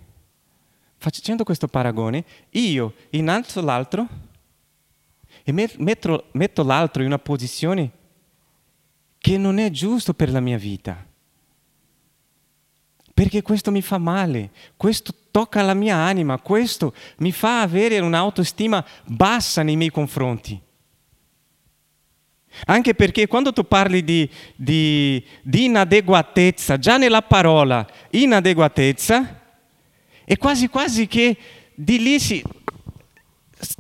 facendo 1.02 1.42
questo 1.42 1.66
paragone, 1.66 2.24
io 2.50 2.94
innalzo 3.10 3.60
l'altro 3.60 4.06
e 5.42 5.50
metto, 5.50 6.28
metto 6.32 6.62
l'altro 6.62 7.02
in 7.02 7.08
una 7.08 7.18
posizione 7.18 7.90
che 9.18 9.36
non 9.36 9.58
è 9.58 9.70
giusto 9.70 10.14
per 10.14 10.30
la 10.30 10.38
mia 10.38 10.56
vita. 10.56 11.04
Perché 13.12 13.42
questo 13.42 13.72
mi 13.72 13.82
fa 13.82 13.98
male, 13.98 14.50
questo 14.76 15.12
tocca 15.32 15.60
la 15.62 15.74
mia 15.74 15.96
anima, 15.96 16.38
questo 16.38 16.94
mi 17.18 17.32
fa 17.32 17.62
avere 17.62 17.98
un'autostima 17.98 18.84
bassa 19.04 19.62
nei 19.62 19.76
miei 19.76 19.90
confronti. 19.90 20.60
Anche 22.66 22.94
perché 22.94 23.26
quando 23.26 23.52
tu 23.52 23.66
parli 23.66 24.04
di, 24.04 24.28
di, 24.54 25.24
di 25.42 25.64
inadeguatezza, 25.64 26.78
già 26.78 26.96
nella 26.96 27.22
parola 27.22 27.86
inadeguatezza, 28.10 29.41
è 30.24 30.36
quasi 30.36 30.68
quasi 30.68 31.06
che 31.06 31.36
di 31.74 31.98
lì 31.98 32.20
si, 32.20 32.42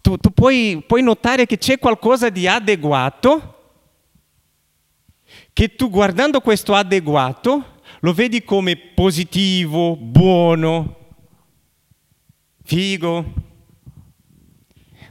tu, 0.00 0.16
tu 0.16 0.30
puoi, 0.30 0.82
puoi 0.86 1.02
notare 1.02 1.46
che 1.46 1.58
c'è 1.58 1.78
qualcosa 1.78 2.28
di 2.30 2.46
adeguato, 2.46 3.48
che 5.52 5.74
tu 5.74 5.90
guardando 5.90 6.40
questo 6.40 6.74
adeguato 6.74 7.80
lo 8.00 8.12
vedi 8.12 8.42
come 8.42 8.76
positivo, 8.76 9.96
buono, 9.96 10.96
figo. 12.64 13.32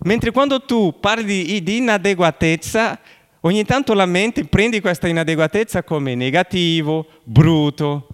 Mentre 0.03 0.31
quando 0.31 0.61
tu 0.65 0.99
parli 0.99 1.61
di 1.61 1.77
inadeguatezza, 1.77 2.99
ogni 3.41 3.63
tanto 3.63 3.93
la 3.93 4.05
mente 4.05 4.45
prendi 4.45 4.81
questa 4.81 5.07
inadeguatezza 5.07 5.83
come 5.83 6.15
negativo, 6.15 7.07
brutto, 7.23 8.07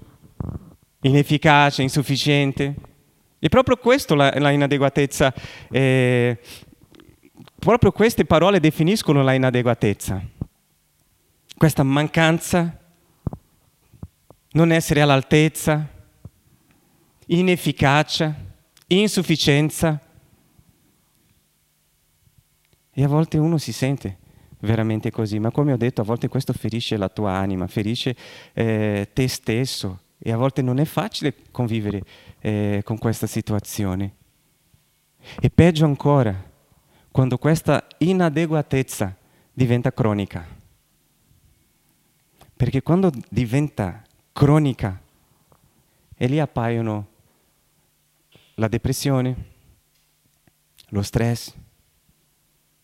inefficace, 1.01 1.81
insufficiente. 1.81 2.75
E 3.47 3.49
proprio 3.49 3.77
questo 3.77 4.13
la, 4.13 4.29
la 4.39 4.51
inadeguatezza, 4.51 5.33
eh, 5.71 6.37
proprio 7.57 7.93
queste 7.93 8.25
parole 8.25 8.59
definiscono 8.59 9.23
la 9.23 9.31
inadeguatezza. 9.31 10.21
Questa 11.55 11.83
mancanza, 11.83 12.77
non 14.51 14.73
essere 14.73 14.99
all'altezza, 14.99 15.87
inefficacia, 17.27 18.35
insufficienza. 18.87 19.97
E 22.91 23.01
a 23.01 23.07
volte 23.07 23.37
uno 23.37 23.57
si 23.57 23.71
sente 23.71 24.17
veramente 24.59 25.09
così, 25.09 25.39
ma 25.39 25.51
come 25.51 25.71
ho 25.71 25.77
detto, 25.77 26.01
a 26.01 26.03
volte 26.03 26.27
questo 26.27 26.51
ferisce 26.51 26.97
la 26.97 27.07
tua 27.07 27.31
anima, 27.31 27.65
ferisce 27.67 28.13
eh, 28.51 29.07
te 29.13 29.27
stesso 29.29 30.01
e 30.27 30.31
a 30.33 30.35
volte 30.35 30.61
non 30.61 30.77
è 30.77 30.83
facile 30.83 31.33
convivere 31.51 32.03
eh, 32.41 32.81
con 32.83 32.97
questa 32.97 33.27
situazione. 33.27 34.15
E 35.39 35.49
peggio 35.49 35.85
ancora, 35.85 36.35
quando 37.09 37.37
questa 37.37 37.87
inadeguatezza 37.99 39.15
diventa 39.53 39.93
cronica. 39.93 40.45
Perché 42.57 42.81
quando 42.81 43.09
diventa 43.29 44.03
cronica, 44.33 45.01
e 46.17 46.27
lì 46.27 46.41
appaiono 46.41 47.07
la 48.55 48.67
depressione, 48.67 49.45
lo 50.89 51.03
stress 51.03 51.55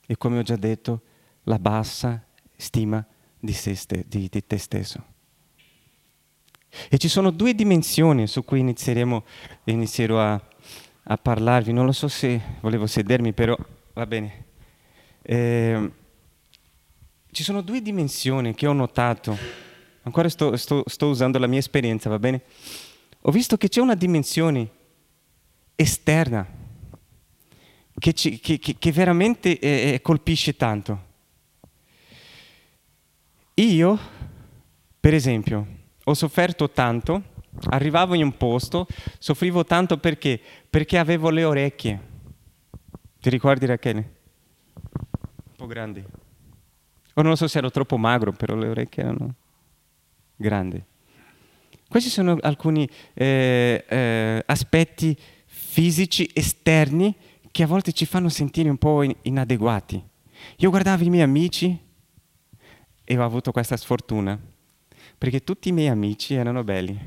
e 0.05 0.15
come 0.15 0.37
ho 0.37 0.43
già 0.43 0.55
detto, 0.55 1.01
la 1.43 1.59
bassa 1.59 2.23
stima 2.55 3.05
di, 3.37 3.51
ste, 3.51 4.05
di, 4.07 4.29
di 4.31 4.47
te 4.47 4.57
stesso. 4.57 5.11
E 6.89 6.97
ci 6.97 7.07
sono 7.07 7.31
due 7.31 7.53
dimensioni 7.53 8.27
su 8.27 8.43
cui 8.43 8.59
inizieremo, 8.59 9.23
inizierò 9.65 10.19
a, 10.19 10.41
a 11.03 11.17
parlarvi. 11.17 11.71
Non 11.73 11.85
lo 11.85 11.91
so 11.91 12.07
se 12.07 12.41
volevo 12.61 12.87
sedermi, 12.87 13.33
però 13.33 13.57
va 13.93 14.05
bene. 14.05 14.45
Eh, 15.21 15.91
ci 17.31 17.43
sono 17.43 17.61
due 17.61 17.81
dimensioni 17.81 18.53
che 18.53 18.67
ho 18.67 18.73
notato. 18.73 19.37
Ancora 20.03 20.29
sto, 20.29 20.55
sto, 20.57 20.83
sto 20.85 21.07
usando 21.07 21.39
la 21.39 21.47
mia 21.47 21.59
esperienza, 21.59 22.09
va 22.09 22.19
bene? 22.19 22.41
Ho 23.21 23.31
visto 23.31 23.57
che 23.57 23.69
c'è 23.69 23.79
una 23.79 23.95
dimensione 23.95 24.69
esterna 25.75 26.45
che, 27.97 28.13
ci, 28.13 28.39
che, 28.39 28.59
che, 28.59 28.75
che 28.77 28.91
veramente 28.91 29.57
eh, 29.59 29.99
colpisce 30.01 30.55
tanto. 30.55 31.11
Io, 33.55 33.99
per 34.99 35.13
esempio, 35.13 35.67
ho 36.03 36.13
sofferto 36.13 36.69
tanto, 36.69 37.23
arrivavo 37.69 38.13
in 38.13 38.23
un 38.23 38.37
posto, 38.37 38.87
soffrivo 39.19 39.63
tanto 39.63 39.97
perché? 39.97 40.39
Perché 40.69 40.97
avevo 40.97 41.29
le 41.29 41.43
orecchie. 41.43 42.11
Ti 43.19 43.29
ricordi 43.29 43.65
Rachele? 43.65 44.15
Un 44.73 45.55
po' 45.55 45.65
grandi. 45.65 46.03
O 47.15 47.21
non 47.21 47.37
so 47.37 47.47
se 47.47 47.59
ero 47.59 47.69
troppo 47.69 47.97
magro, 47.97 48.31
però 48.31 48.55
le 48.55 48.67
orecchie 48.67 49.03
erano 49.03 49.35
grandi. 50.35 50.83
Questi 51.87 52.09
sono 52.09 52.37
alcuni 52.41 52.89
eh, 53.13 53.85
eh, 53.87 54.43
aspetti 54.45 55.15
fisici 55.45 56.29
esterni 56.33 57.15
che 57.51 57.63
a 57.63 57.67
volte 57.67 57.93
ci 57.93 58.07
fanno 58.07 58.29
sentire 58.29 58.67
un 58.67 58.77
po' 58.77 59.03
inadeguati. 59.03 60.03
Io 60.57 60.69
guardavo 60.71 61.03
i 61.03 61.09
miei 61.09 61.21
amici 61.21 61.77
e 63.03 63.17
ho 63.17 63.23
avuto 63.23 63.51
questa 63.51 63.77
sfortuna, 63.77 64.39
perché 65.23 65.41
tutti 65.41 65.69
i 65.69 65.71
miei 65.71 65.87
amici 65.87 66.33
erano 66.33 66.65
belli. 66.65 66.99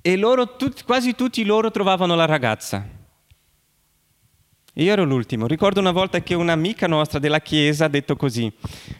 E 0.00 0.16
loro, 0.16 0.56
tut, 0.56 0.82
quasi 0.84 1.14
tutti 1.14 1.44
loro 1.44 1.70
trovavano 1.70 2.16
la 2.16 2.24
ragazza. 2.24 2.84
Io 4.72 4.92
ero 4.92 5.04
l'ultimo. 5.04 5.46
Ricordo 5.46 5.78
una 5.78 5.92
volta 5.92 6.20
che 6.20 6.34
un'amica 6.34 6.88
nostra 6.88 7.20
della 7.20 7.38
chiesa 7.38 7.84
ha 7.84 7.88
detto 7.88 8.16
così. 8.16 8.52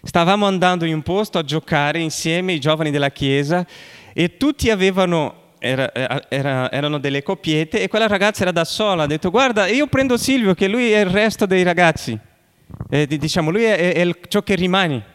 Stavamo 0.05 0.47
andando 0.47 0.85
in 0.85 0.95
un 0.95 1.03
posto 1.03 1.39
a 1.39 1.43
giocare 1.43 1.99
insieme, 1.99 2.53
i 2.53 2.61
giovani 2.61 2.93
della 2.93 3.11
chiesa, 3.11 3.67
e 4.13 4.37
tutti 4.37 4.71
avevano 4.71 5.55
era, 5.59 5.93
era, 6.29 6.71
erano 6.71 6.99
delle 7.01 7.25
coppiette 7.25 7.83
e 7.83 7.89
quella 7.89 8.07
ragazza 8.07 8.43
era 8.43 8.53
da 8.53 8.65
sola, 8.65 9.03
ha 9.03 9.07
detto 9.07 9.31
guarda 9.31 9.67
io 9.67 9.89
prendo 9.89 10.17
Silvio 10.17 10.55
che 10.55 10.69
lui 10.69 10.93
è 10.93 11.01
il 11.01 11.07
resto 11.07 11.45
dei 11.45 11.65
ragazzi, 11.65 12.17
eh, 12.89 13.07
diciamo 13.09 13.51
lui 13.51 13.65
è, 13.65 13.95
è, 13.95 13.95
è, 13.95 14.19
ciò 14.29 14.43
che 14.43 14.55
rimane, 14.55 15.12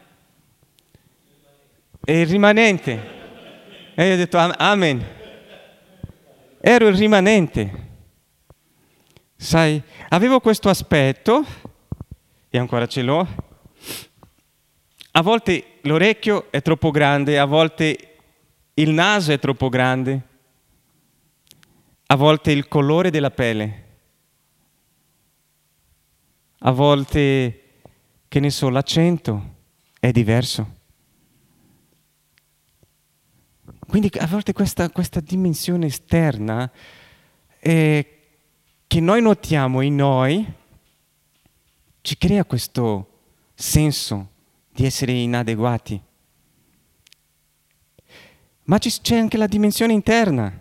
è 2.08 2.14
il 2.14 2.28
rimanente. 2.28 3.16
E 3.94 4.08
io 4.08 4.14
ho 4.14 4.16
detto 4.16 4.38
amen, 4.38 5.06
ero 6.62 6.88
il 6.88 6.96
rimanente. 6.96 7.86
Sai, 9.36 9.82
avevo 10.08 10.40
questo 10.40 10.70
aspetto, 10.70 11.44
e 12.50 12.58
ancora 12.58 12.88
ce 12.88 13.02
l'ho, 13.02 13.28
a 15.12 15.22
volte 15.22 15.80
l'orecchio 15.82 16.50
è 16.50 16.62
troppo 16.62 16.92
grande, 16.92 17.38
a 17.38 17.44
volte 17.44 18.20
il 18.76 18.92
naso 18.92 19.34
è 19.34 19.40
troppo 19.40 19.68
grande, 19.68 20.22
a 22.06 22.16
volte 22.16 22.52
il 22.54 22.70
colore 22.70 23.10
della 23.10 23.32
pelle, 23.32 23.86
a 26.60 26.72
volte, 26.72 27.64
che 28.30 28.40
ne 28.40 28.50
so, 28.50 28.70
l'accento 28.70 29.56
è 30.00 30.12
diverso. 30.12 30.76
Quindi 33.88 34.12
a 34.18 34.28
volte 34.28 34.52
questa, 34.52 34.90
questa 34.90 35.22
dimensione 35.22 35.86
esterna 35.86 36.70
è 37.58 38.06
che 38.86 39.00
noi 39.00 39.22
notiamo 39.22 39.82
in 39.82 39.96
noi 39.96 40.46
ci 42.02 42.18
crea 42.18 42.44
questo 42.44 43.20
senso 43.54 44.30
di 44.72 44.86
essere 44.86 45.14
inadeguati. 45.14 46.02
Ma 48.64 48.78
c'è 48.78 49.18
anche 49.18 49.38
la 49.38 49.48
dimensione 49.48 49.94
interna, 49.94 50.52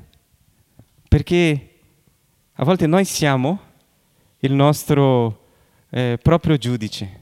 perché 1.09 1.71
a 2.55 2.65
volte 2.65 2.87
noi 2.87 3.05
siamo 3.05 3.61
il 4.39 4.53
nostro 4.53 5.47
eh, 5.91 6.19
proprio 6.23 6.57
giudice. 6.57 7.21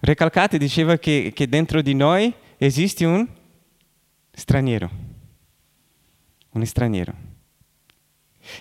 Recalcate 0.00 0.58
diceva 0.58 0.96
che, 0.96 1.32
che 1.34 1.48
dentro 1.48 1.82
di 1.82 1.94
noi 1.94 2.32
esiste 2.56 3.04
un 3.04 3.26
straniero, 4.40 4.90
un 6.52 6.64
straniero. 6.64 7.14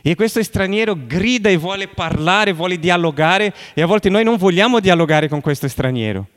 E 0.02 0.14
questo 0.16 0.44
straniero 0.44 0.94
grida 1.08 1.50
e 1.50 1.56
vuole 1.56 1.88
parlare, 1.88 2.52
vuole 2.52 2.78
dialogare 2.78 3.54
e 3.74 3.82
a 3.82 3.86
volte 3.86 4.10
noi 4.10 4.26
non 4.26 4.36
vogliamo 4.36 4.82
dialogare 4.82 5.30
con 5.30 5.40
questo 5.40 5.70
straniero. 5.70 6.28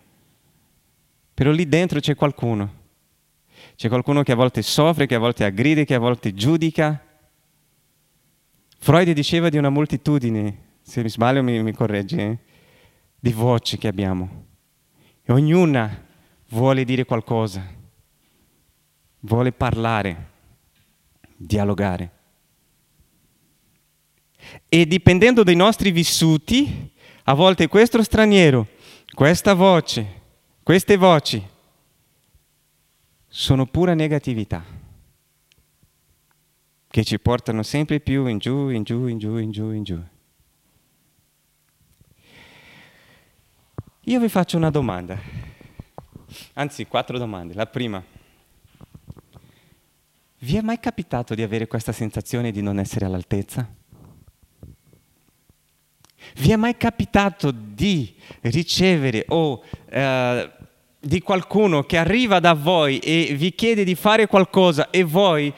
Però 1.34 1.50
lì 1.50 1.68
dentro 1.68 1.98
c'è 1.98 2.14
qualcuno. 2.14 2.80
C'è 3.74 3.88
qualcuno 3.88 4.22
che 4.22 4.30
a 4.30 4.36
volte 4.36 4.62
soffre, 4.62 5.06
che 5.06 5.16
a 5.16 5.18
volte 5.18 5.44
aggride, 5.44 5.84
che 5.84 5.94
a 5.94 5.98
volte 5.98 6.32
giudica. 6.34 7.04
Freud 8.78 9.10
diceva 9.10 9.48
di 9.48 9.58
una 9.58 9.70
moltitudine, 9.70 10.58
se 10.82 11.02
mi 11.02 11.10
sbaglio 11.10 11.42
mi, 11.42 11.60
mi 11.62 11.72
corregge, 11.72 12.20
eh, 12.20 12.38
di 13.18 13.32
voci 13.32 13.76
che 13.76 13.88
abbiamo. 13.88 14.46
E 15.24 15.32
ognuna 15.32 16.04
vuole 16.50 16.84
dire 16.84 17.04
qualcosa, 17.04 17.80
vuole 19.22 19.52
parlare, 19.52 20.30
dialogare. 21.36 22.10
E 24.68 24.86
dipendendo 24.86 25.42
dai 25.42 25.56
nostri 25.56 25.90
vissuti, 25.90 26.90
a 27.24 27.34
volte 27.34 27.68
questo 27.68 28.02
straniero, 28.02 28.66
questa 29.14 29.54
voce, 29.54 30.20
queste 30.62 30.96
voci 30.96 31.42
sono 33.28 33.66
pura 33.66 33.94
negatività 33.94 34.62
che 36.88 37.04
ci 37.04 37.18
portano 37.18 37.62
sempre 37.62 38.00
più 38.00 38.26
in 38.26 38.38
giù, 38.38 38.68
in 38.68 38.82
giù, 38.82 39.06
in 39.06 39.18
giù, 39.18 39.36
in 39.36 39.50
giù, 39.50 39.70
in 39.70 39.82
giù. 39.82 39.98
Io 44.06 44.20
vi 44.20 44.28
faccio 44.28 44.56
una 44.56 44.70
domanda, 44.70 45.18
anzi 46.54 46.86
quattro 46.86 47.16
domande. 47.16 47.54
La 47.54 47.66
prima, 47.66 48.04
vi 50.42 50.56
è 50.56 50.60
mai 50.60 50.80
capitato 50.80 51.34
di 51.34 51.42
avere 51.42 51.66
questa 51.66 51.92
sensazione 51.92 52.50
di 52.50 52.62
non 52.62 52.78
essere 52.78 53.04
all'altezza? 53.04 53.68
Vi 56.36 56.50
è 56.50 56.56
mai 56.56 56.76
capitato 56.76 57.50
di 57.52 58.14
ricevere 58.42 59.24
o 59.28 59.62
eh, 59.88 60.50
di 60.98 61.20
qualcuno 61.20 61.84
che 61.84 61.96
arriva 61.96 62.40
da 62.40 62.54
voi 62.54 62.98
e 62.98 63.34
vi 63.36 63.54
chiede 63.54 63.84
di 63.84 63.94
fare 63.94 64.26
qualcosa 64.26 64.90
e 64.90 65.04
voi 65.04 65.52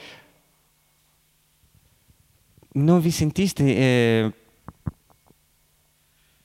non 2.72 3.00
vi 3.00 3.10
sentiste 3.10 3.64
eh, 3.64 4.32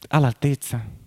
all'altezza? 0.10 0.99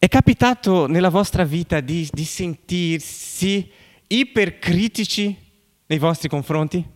È 0.00 0.06
capitato 0.06 0.86
nella 0.86 1.08
vostra 1.08 1.42
vita 1.42 1.80
di, 1.80 2.08
di 2.12 2.24
sentirsi 2.24 3.68
ipercritici 4.06 5.36
nei 5.86 5.98
vostri 5.98 6.28
confronti? 6.28 6.86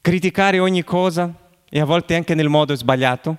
Criticare 0.00 0.58
ogni 0.58 0.82
cosa 0.82 1.32
e 1.68 1.78
a 1.78 1.84
volte 1.84 2.16
anche 2.16 2.34
nel 2.34 2.48
modo 2.48 2.74
sbagliato? 2.74 3.38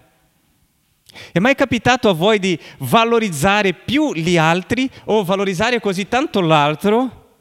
È 1.34 1.40
mai 1.40 1.56
capitato 1.56 2.08
a 2.08 2.14
voi 2.14 2.40
di 2.40 2.58
valorizzare 2.78 3.74
più 3.74 4.14
gli 4.14 4.38
altri 4.38 4.90
o 5.06 5.26
valorizzare 5.26 5.82
così 5.82 6.08
tanto 6.08 6.40
l'altro 6.40 7.40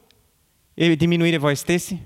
e 0.73 0.97
diminuire 0.97 1.37
voi 1.37 1.55
stessi? 1.55 1.97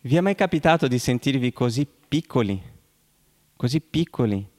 Vi 0.00 0.16
è 0.16 0.20
mai 0.22 0.34
capitato 0.34 0.88
di 0.88 0.98
sentirvi 0.98 1.52
così 1.52 1.86
piccoli, 2.08 2.62
così 3.56 3.80
piccoli, 3.82 4.52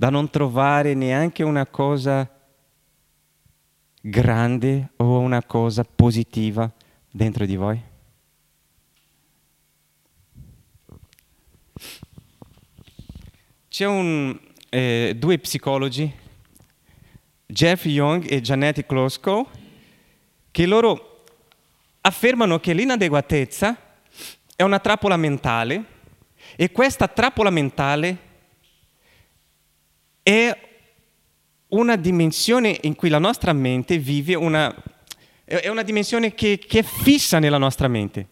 da 0.00 0.08
non 0.08 0.30
trovare 0.30 0.94
neanche 0.94 1.42
una 1.42 1.66
cosa 1.66 2.26
grande 4.00 4.92
o 4.96 5.18
una 5.18 5.42
cosa 5.42 5.84
positiva 5.84 6.72
dentro 7.10 7.44
di 7.44 7.54
voi? 7.54 7.82
C'è 13.68 13.84
un, 13.84 14.40
eh, 14.70 15.14
due 15.18 15.38
psicologi, 15.38 16.10
Jeff 17.44 17.84
Young 17.84 18.24
e 18.26 18.40
Janet 18.40 18.86
Klosko, 18.86 19.50
che 20.50 20.64
loro 20.64 21.24
affermano 22.00 22.58
che 22.58 22.72
l'inadeguatezza 22.72 23.76
è 24.56 24.62
una 24.62 24.78
trappola 24.78 25.18
mentale 25.18 25.84
e 26.56 26.72
questa 26.72 27.06
trappola 27.06 27.50
mentale 27.50 28.28
è 30.22 30.68
una 31.68 31.96
dimensione 31.96 32.78
in 32.82 32.94
cui 32.94 33.08
la 33.08 33.18
nostra 33.18 33.52
mente 33.52 33.98
vive, 33.98 34.34
una, 34.34 34.74
è 35.44 35.68
una 35.68 35.82
dimensione 35.82 36.34
che, 36.34 36.58
che 36.58 36.80
è 36.80 36.82
fissa 36.82 37.38
nella 37.38 37.58
nostra 37.58 37.88
mente. 37.88 38.28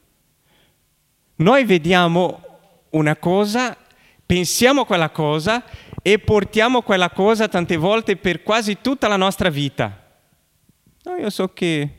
Noi 1.37 1.65
vediamo 1.65 2.43
una 2.91 3.17
cosa, 3.17 3.77
pensiamo 4.25 4.83
a 4.83 4.87
quella 4.87 5.11
cosa 5.11 5.65
e 6.03 6.19
portiamo 6.19 6.83
quella 6.83 7.11
cosa 7.11 7.49
tante 7.49 7.77
volte 7.77 8.17
per 8.17 8.43
quasi 8.43 8.79
tutta 8.81 9.09
la 9.09 9.17
nostra 9.17 9.49
vita. 9.51 10.05
No, 11.05 11.15
io 11.15 11.31
so 11.31 11.53
che 11.53 11.93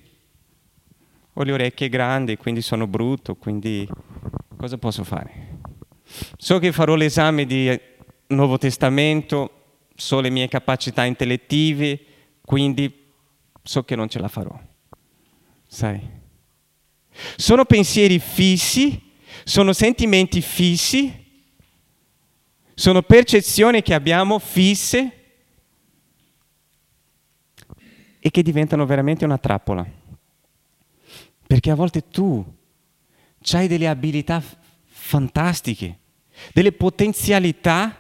ho 1.32 1.44
le 1.44 1.52
orecchie 1.54 1.90
grandi, 1.90 2.36
quindi 2.36 2.62
sono 2.62 2.86
brutto, 2.86 3.36
quindi 3.36 3.88
cosa 4.58 4.78
posso 4.78 5.04
fare? 5.04 5.58
So 6.38 6.60
che 6.60 6.72
farò 6.72 6.96
l'esame 6.96 7.46
di 7.46 7.80
Nuovo 8.28 8.58
Testamento, 8.58 9.59
so 10.00 10.22
le 10.22 10.30
mie 10.30 10.48
capacità 10.48 11.04
intellettive, 11.04 12.00
quindi 12.42 13.12
so 13.62 13.84
che 13.84 13.96
non 13.96 14.08
ce 14.08 14.20
la 14.20 14.30
farò. 14.30 14.58
Sai? 15.68 16.00
Sono 17.36 17.66
pensieri 17.66 18.18
fissi, 18.18 19.12
sono 19.44 19.74
sentimenti 19.74 20.42
fissi, 20.42 21.28
sono 22.74 23.02
percezioni 23.02 23.82
che 23.82 23.94
abbiamo 23.94 24.40
fisse 24.40 25.14
e 28.20 28.32
che 28.32 28.42
diventano 28.42 28.86
veramente 28.86 29.26
una 29.26 29.38
trappola. 29.38 29.86
Perché 31.46 31.72
a 31.72 31.76
volte 31.76 32.08
tu 32.08 32.46
hai 33.52 33.68
delle 33.68 33.88
abilità 33.88 34.42
fantastiche, 34.86 36.00
delle 36.54 36.72
potenzialità, 36.72 37.99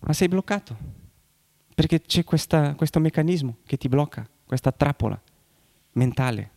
ma 0.00 0.12
sei 0.12 0.28
bloccato. 0.28 0.98
Perché 1.74 2.02
c'è 2.02 2.24
questa, 2.24 2.74
questo 2.74 3.00
meccanismo 3.00 3.58
che 3.64 3.76
ti 3.76 3.88
blocca, 3.88 4.28
questa 4.44 4.72
trappola 4.72 5.20
mentale. 5.92 6.50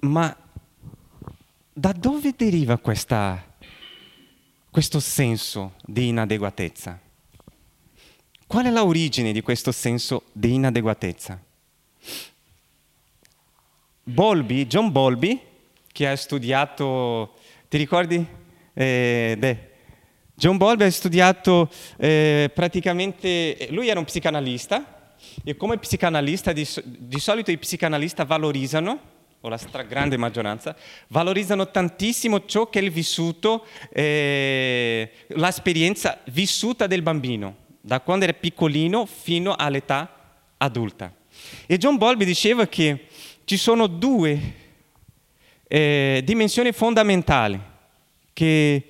Ma 0.00 0.36
da 1.72 1.92
dove 1.92 2.34
deriva 2.36 2.78
questa, 2.78 3.54
questo 4.70 4.98
senso 4.98 5.74
di 5.84 6.08
inadeguatezza? 6.08 6.98
Qual 8.46 8.66
è 8.66 8.70
l'origine 8.70 9.32
di 9.32 9.40
questo 9.40 9.70
senso 9.70 10.24
di 10.32 10.54
inadeguatezza? 10.54 11.40
Bolby, 14.02 14.66
John 14.66 14.90
Bolby, 14.90 15.40
che 15.92 16.08
ha 16.08 16.16
studiato, 16.16 17.34
ti 17.68 17.76
ricordi? 17.76 18.24
Eh, 18.72 19.70
John 20.34 20.56
Bolby 20.56 20.84
ha 20.84 20.90
studiato 20.90 21.70
eh, 21.98 22.50
praticamente, 22.52 23.68
lui 23.70 23.88
era 23.88 23.98
un 23.98 24.06
psicanalista 24.06 25.14
e 25.44 25.54
come 25.56 25.78
psicanalista 25.78 26.52
di, 26.52 26.66
di 26.84 27.20
solito 27.20 27.50
i 27.50 27.58
psicanalisti 27.58 28.24
valorizzano 28.24 29.10
o 29.40 29.48
la 29.48 29.58
stragrande 29.58 30.16
maggioranza, 30.16 30.74
valorizzano 31.08 31.70
tantissimo 31.70 32.44
ciò 32.46 32.70
che 32.70 32.78
è 32.78 32.82
il 32.82 32.90
vissuto, 32.90 33.66
eh, 33.92 35.10
l'esperienza 35.28 36.20
vissuta 36.26 36.86
del 36.86 37.02
bambino 37.02 37.56
da 37.80 38.00
quando 38.00 38.24
era 38.24 38.32
piccolino 38.32 39.04
fino 39.04 39.54
all'età 39.54 40.40
adulta. 40.56 41.12
E 41.66 41.76
John 41.76 41.98
Bowlby 41.98 42.24
diceva 42.24 42.66
che 42.66 43.06
ci 43.44 43.56
sono 43.56 43.88
due 43.88 44.60
eh, 45.74 46.20
dimensioni 46.22 46.70
fondamentali 46.70 47.58
che, 48.34 48.84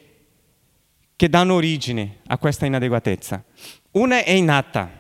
che 1.15 1.29
danno 1.29 1.55
origine 1.55 2.17
a 2.27 2.39
questa 2.39 2.67
inadeguatezza. 2.67 3.45
Una 3.93 4.25
è 4.25 4.33
innata, 4.33 4.91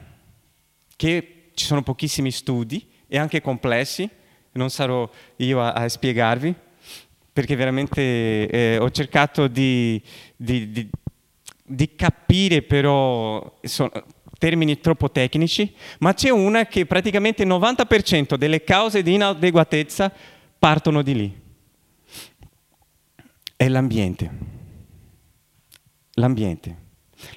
che 0.95 1.51
ci 1.55 1.65
sono 1.65 1.83
pochissimi 1.83 2.31
studi 2.31 2.89
e 3.09 3.19
anche 3.19 3.41
complessi, 3.41 4.09
non 4.53 4.71
sarò 4.71 5.11
io 5.37 5.61
a, 5.61 5.73
a 5.73 5.89
spiegarvi, 5.89 6.55
perché 7.33 7.57
veramente 7.57 8.47
eh, 8.47 8.79
ho 8.79 8.91
cercato 8.91 9.49
di, 9.49 10.01
di, 10.37 10.71
di 10.71 10.89
di 11.65 11.95
capire 11.95 12.61
però 12.61 13.59
sono 13.63 13.91
termini 14.37 14.79
troppo 14.81 15.11
tecnici, 15.11 15.73
ma 16.01 16.13
c'è 16.13 16.29
una 16.29 16.67
che 16.67 16.85
praticamente 16.85 17.45
il 17.45 17.49
90% 17.49 18.35
delle 18.35 18.63
cause 18.63 19.03
di 19.03 19.15
inadeguatezza 19.15 20.13
partono 20.59 21.01
di 21.01 21.15
lì. 21.15 21.42
È 23.63 23.69
l'ambiente. 23.69 24.31
L'ambiente. 26.15 26.77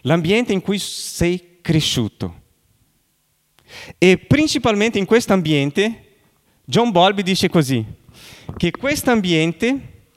L'ambiente 0.01 0.53
in 0.53 0.61
cui 0.61 0.79
sei 0.79 1.59
cresciuto. 1.61 2.41
E 3.99 4.17
principalmente 4.17 4.97
in 4.97 5.05
questo 5.05 5.33
ambiente, 5.33 6.15
John 6.65 6.89
Bowlby 6.89 7.21
dice 7.21 7.47
così, 7.47 7.85
che 8.57 8.71
questo 8.71 9.11
ambiente 9.11 10.07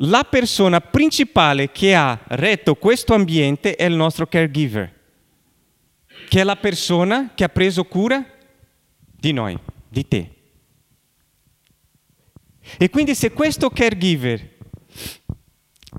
la 0.00 0.24
persona 0.24 0.82
principale 0.82 1.72
che 1.72 1.94
ha 1.94 2.20
retto 2.26 2.74
questo 2.74 3.14
ambiente 3.14 3.76
è 3.76 3.84
il 3.84 3.94
nostro 3.94 4.26
caregiver, 4.26 4.92
che 6.28 6.40
è 6.42 6.44
la 6.44 6.56
persona 6.56 7.32
che 7.34 7.44
ha 7.44 7.48
preso 7.48 7.84
cura 7.84 8.22
di 8.98 9.32
noi, 9.32 9.58
di 9.88 10.06
te. 10.06 10.34
E 12.76 12.90
quindi 12.90 13.14
se 13.14 13.32
questo 13.32 13.70
caregiver 13.70 14.55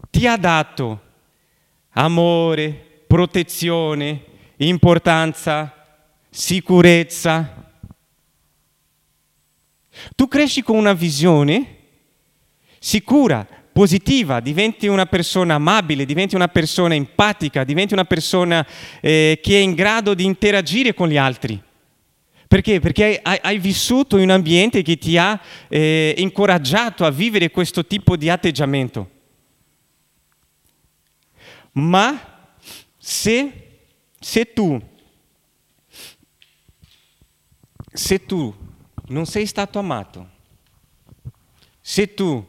ti 0.10 0.27
ha 0.27 0.38
dato 0.38 1.01
amore, 1.91 3.03
protezione, 3.07 4.23
importanza, 4.57 5.73
sicurezza, 6.29 7.65
tu 10.15 10.27
cresci 10.27 10.62
con 10.62 10.77
una 10.77 10.93
visione 10.93 11.75
sicura, 12.79 13.47
positiva, 13.71 14.39
diventi 14.39 14.88
una 14.88 15.05
persona 15.05 15.55
amabile, 15.55 16.05
diventi 16.05 16.36
una 16.36 16.47
persona 16.47 16.95
empatica, 16.95 17.63
diventi 17.63 17.93
una 17.93 18.05
persona 18.05 18.65
eh, 19.01 19.39
che 19.41 19.55
è 19.55 19.60
in 19.60 19.73
grado 19.73 20.13
di 20.13 20.23
interagire 20.25 20.93
con 20.93 21.07
gli 21.07 21.17
altri. 21.17 21.62
Perché? 22.47 22.79
Perché 22.79 23.19
hai, 23.21 23.39
hai 23.41 23.57
vissuto 23.57 24.17
in 24.17 24.23
un 24.23 24.29
ambiente 24.31 24.81
che 24.81 24.97
ti 24.97 25.17
ha 25.17 25.39
eh, 25.67 26.15
incoraggiato 26.17 27.05
a 27.05 27.12
vivere 27.12 27.51
questo 27.51 27.86
tipo 27.86 28.15
di 28.15 28.29
atteggiamento. 28.29 29.10
Ma 31.77 32.49
se, 32.97 33.79
se 34.19 34.53
tu, 34.53 34.81
se 37.93 38.25
tu 38.25 38.55
non 39.09 39.25
sei 39.27 39.45
stato 39.45 39.77
amato, 39.77 40.29
se 41.79 42.13
tu 42.15 42.45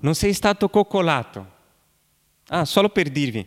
non 0.00 0.14
sei 0.14 0.32
stato 0.32 0.70
coccolato. 0.70 1.52
Ah, 2.46 2.64
solo 2.64 2.88
per 2.88 3.10
dirvi, 3.10 3.46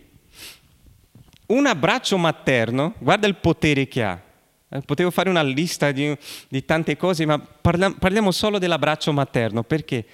un 1.47 1.65
abbraccio 1.65 2.17
materno, 2.17 2.93
guarda 2.99 3.25
il 3.25 3.37
potere 3.37 3.87
che 3.87 4.03
ha. 4.03 4.21
Eh, 4.69 4.81
potevo 4.81 5.09
fare 5.09 5.29
una 5.29 5.43
lista 5.43 5.91
di, 5.91 6.15
di 6.47 6.63
tante 6.63 6.95
cose, 6.95 7.25
ma 7.25 7.39
parliamo, 7.39 7.95
parliamo 7.95 8.31
solo 8.31 8.59
dell'abbraccio 8.59 9.11
materno. 9.11 9.63
Perché? 9.63 10.05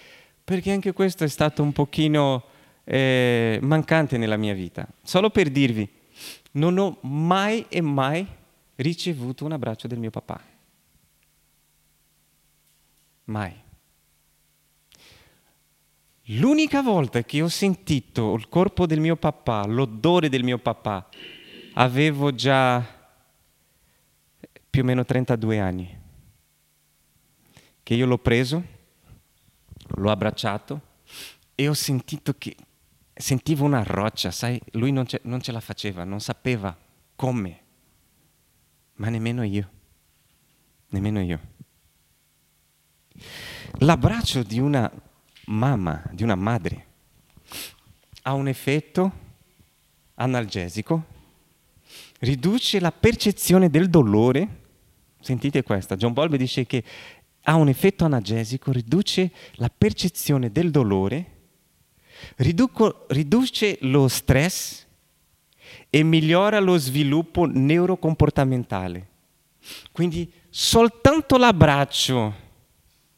Perché 0.44 0.72
anche 0.72 0.94
questo 0.94 1.26
è 1.26 1.30
stato 1.30 1.62
un 1.62 1.74
pochino 1.74 2.52
eh, 2.84 3.60
mancante 3.62 4.18
nella 4.18 4.38
mia 4.38 4.54
vita. 4.54 4.88
Solo 5.02 5.30
per 5.30 5.50
dirvi, 5.50 5.90
non 6.52 6.78
ho 6.78 6.98
mai 7.02 7.66
e 7.70 7.82
mai 7.82 8.26
ricevuto 8.76 9.46
un 9.46 9.52
abbraccio 9.52 9.88
del 9.88 10.00
mio 10.00 10.10
papà. 10.10 10.42
Mai. 13.26 13.62
L'unica 16.28 16.82
volta 16.82 17.22
che 17.24 17.42
ho 17.42 17.50
sentito 17.50 18.34
il 18.36 18.48
corpo 18.48 18.86
del 18.86 19.00
mio 19.00 19.16
papà, 19.18 19.66
l'odore 19.66 20.30
del 20.30 20.44
mio 20.44 20.58
papà, 20.58 21.10
avevo 21.74 22.34
già 22.34 23.02
più 24.70 24.82
o 24.82 24.86
meno 24.86 25.04
32 25.04 25.60
anni, 25.60 26.02
che 27.84 27.94
io 27.94 28.06
l'ho 28.06 28.18
preso, 28.18 28.64
l'ho 29.96 30.10
abbracciato 30.10 30.82
e 31.56 31.68
ho 31.68 31.74
sentito 31.74 32.34
che 32.38 32.56
sentivo 33.14 33.66
una 33.66 33.84
roccia, 33.84 34.32
sai, 34.32 34.62
lui 34.72 34.92
non 34.92 35.06
ce, 35.06 35.20
non 35.24 35.42
ce 35.42 35.52
la 35.52 35.60
faceva, 35.60 36.04
non 36.04 36.20
sapeva 36.20 36.76
come, 37.16 37.62
ma 38.96 39.10
nemmeno 39.10 39.44
io, 39.44 39.70
nemmeno 40.90 41.22
io. 41.22 41.40
L'abbraccio 43.80 44.44
di 44.44 44.60
una 44.60 44.92
mamma, 45.46 46.04
di 46.12 46.24
una 46.24 46.36
madre, 46.36 46.86
ha 48.24 48.34
un 48.34 48.48
effetto 48.48 49.12
analgesico, 50.16 51.06
riduce 52.20 52.80
la 52.80 52.92
percezione 52.92 53.70
del 53.70 53.90
dolore 53.90 54.62
Sentite 55.24 55.64
questa, 55.64 55.96
John 55.96 56.12
Bowlby 56.12 56.36
dice 56.36 56.66
che 56.66 56.84
ha 57.44 57.56
un 57.56 57.70
effetto 57.70 58.04
analgesico, 58.04 58.74
riduce 58.74 59.32
la 59.54 59.72
percezione 59.76 60.52
del 60.52 60.70
dolore, 60.70 61.33
riduco, 62.38 63.06
riduce 63.10 63.78
lo 63.82 64.08
stress 64.08 64.86
e 65.90 66.04
migliora 66.04 66.60
lo 66.60 66.78
sviluppo 66.78 67.46
neurocomportamentale. 67.46 69.08
Quindi 69.92 70.32
soltanto 70.50 71.38
l'abbraccio 71.38 72.42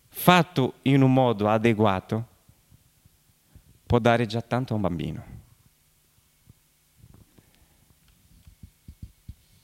fatto 0.09 0.75
in 0.83 1.01
un 1.01 1.11
modo 1.11 1.49
adeguato 1.49 2.27
può 3.85 3.99
dare 3.99 4.25
già 4.25 4.41
tanto 4.41 4.73
a 4.73 4.75
un 4.75 4.81
bambino. 4.81 5.25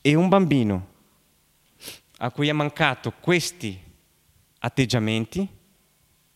E 0.01 0.15
un 0.15 0.30
bambino 0.30 0.88
a 2.17 2.32
cui 2.32 2.47
è 2.47 2.51
mancato 2.51 3.12
questi 3.19 3.80
atteggiamenti 4.60 5.47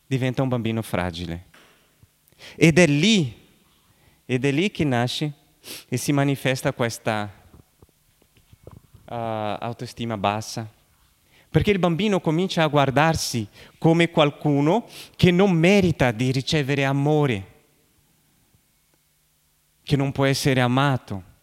diventa 0.06 0.42
un 0.42 0.50
bambino 0.50 0.82
fragile. 0.82 1.48
Ed 2.56 2.80
è 2.80 2.88
lì, 2.88 3.34
ed 4.26 4.46
è 4.46 4.52
lì 4.52 4.72
che 4.72 4.84
nasce 4.84 5.34
e 5.88 5.98
si 5.98 6.12
manifesta 6.12 6.74
questa 6.74 7.32
uh, 8.64 9.14
autostima 9.14 10.18
bassa. 10.18 10.70
Perché 11.50 11.72
il 11.72 11.80
bambino 11.80 12.20
comincia 12.20 12.64
a 12.64 12.68
guardarsi 12.68 13.48
come 13.78 14.10
qualcuno 14.10 14.86
che 15.16 15.32
non 15.32 15.52
merita 15.52 16.12
di 16.12 16.32
ricevere 16.32 16.84
amore, 16.84 17.54
che 19.84 19.96
non 19.96 20.12
può 20.12 20.26
essere 20.26 20.60
amato 20.60 21.34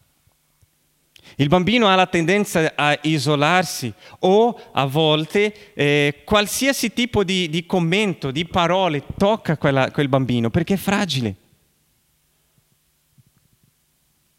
il 1.37 1.47
bambino 1.47 1.87
ha 1.87 1.95
la 1.95 2.07
tendenza 2.07 2.73
a 2.75 2.97
isolarsi 3.03 3.93
o 4.19 4.59
a 4.71 4.85
volte 4.85 5.73
eh, 5.73 6.21
qualsiasi 6.23 6.93
tipo 6.93 7.23
di, 7.23 7.49
di, 7.49 7.65
commento, 7.65 8.31
di 8.31 8.45
parole 8.45 9.03
tocca 9.17 9.57
quella, 9.57 9.91
quel 9.91 10.09
bambino 10.09 10.49
perché 10.49 10.75
è 10.75 10.77
fragile. 10.77 11.35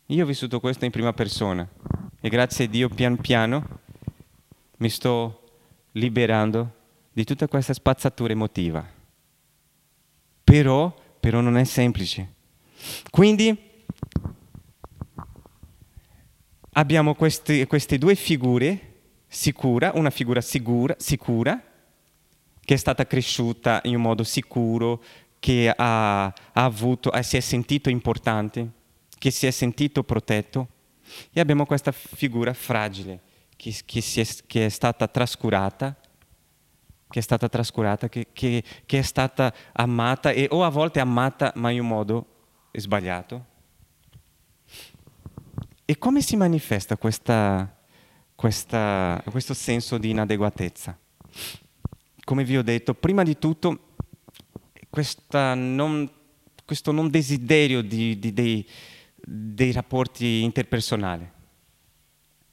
Io 0.07 0.23
ho 0.23 0.27
vissuto 0.27 0.61
questo 0.61 0.85
in 0.85 0.91
prima 0.91 1.13
persona 1.13 1.67
e 2.21 2.29
grazie 2.29 2.67
a 2.67 2.69
Dio 2.69 2.89
pian 2.89 3.17
piano 3.17 3.81
mi 4.79 4.89
sto 4.89 5.43
liberando 5.93 6.73
di 7.13 7.25
tutta 7.25 7.49
questa 7.49 7.73
spazzatura 7.73 8.33
emotiva. 8.33 8.87
Però, 10.43 10.95
però 11.21 11.41
non 11.41 11.57
è 11.57 11.65
semplice. 11.65 12.33
Quindi 13.11 13.73
abbiamo 16.75 17.15
queste, 17.15 17.67
queste 17.67 17.99
due 17.99 18.15
figure, 18.15 18.93
sicura, 19.27 19.93
una 19.95 20.11
figura 20.11 20.41
sicura, 20.41 20.95
sicura, 20.99 21.61
che 22.61 22.75
è 22.75 22.77
stata 22.77 23.07
cresciuta 23.07 23.81
in 23.85 23.97
un 23.97 24.03
modo 24.03 24.25
sicuro, 24.25 25.03
che 25.39 25.73
ha, 25.75 26.25
ha 26.25 26.33
avuto, 26.53 27.13
eh, 27.13 27.23
si 27.23 27.37
è 27.37 27.41
sentito 27.41 27.91
importante, 27.91 28.69
che 29.19 29.31
si 29.31 29.47
è 29.47 29.51
sentito 29.51 30.03
protetto, 30.03 30.69
e 31.33 31.41
abbiamo 31.41 31.67
questa 31.67 31.93
figura 31.93 32.55
fragile, 32.55 33.21
che, 33.57 33.75
che, 33.85 34.03
è, 34.17 34.27
che 34.47 34.67
è, 34.67 34.69
stata 34.69 35.07
trascurata, 35.07 35.95
che 37.09 37.19
è 37.19 37.23
stata 37.23 37.49
trascurata, 37.49 38.09
che, 38.09 38.29
che, 38.33 38.65
è 38.87 39.03
stata 39.03 39.53
amata, 39.73 40.31
e, 40.31 40.49
o 40.51 40.65
a 40.65 40.71
volte 40.71 41.01
amata 41.01 41.53
ma 41.57 41.71
in 41.71 41.81
un 41.81 41.89
modo 41.89 42.27
sbagliato. 42.73 43.53
E 45.87 45.99
come 45.99 46.23
si 46.23 46.37
manifesta 46.37 46.97
questa, 46.97 47.77
questa, 48.35 49.23
questo 49.31 49.53
senso 49.53 49.99
di 49.99 50.11
inadeguatezza? 50.11 50.99
Come 52.25 52.45
vi 52.45 52.57
ho 52.57 52.63
detto, 52.63 52.95
prima 52.95 53.23
di 53.23 53.37
tutto 53.39 53.97
non, 55.45 56.11
questo 56.65 56.91
non 56.91 57.11
desiderio 57.11 57.83
di, 57.83 58.19
di, 58.19 58.33
dei, 58.33 58.67
dei, 59.15 59.73
rapporti 59.73 60.43
interpersonali. 60.43 61.29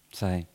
Sai? 0.09 0.45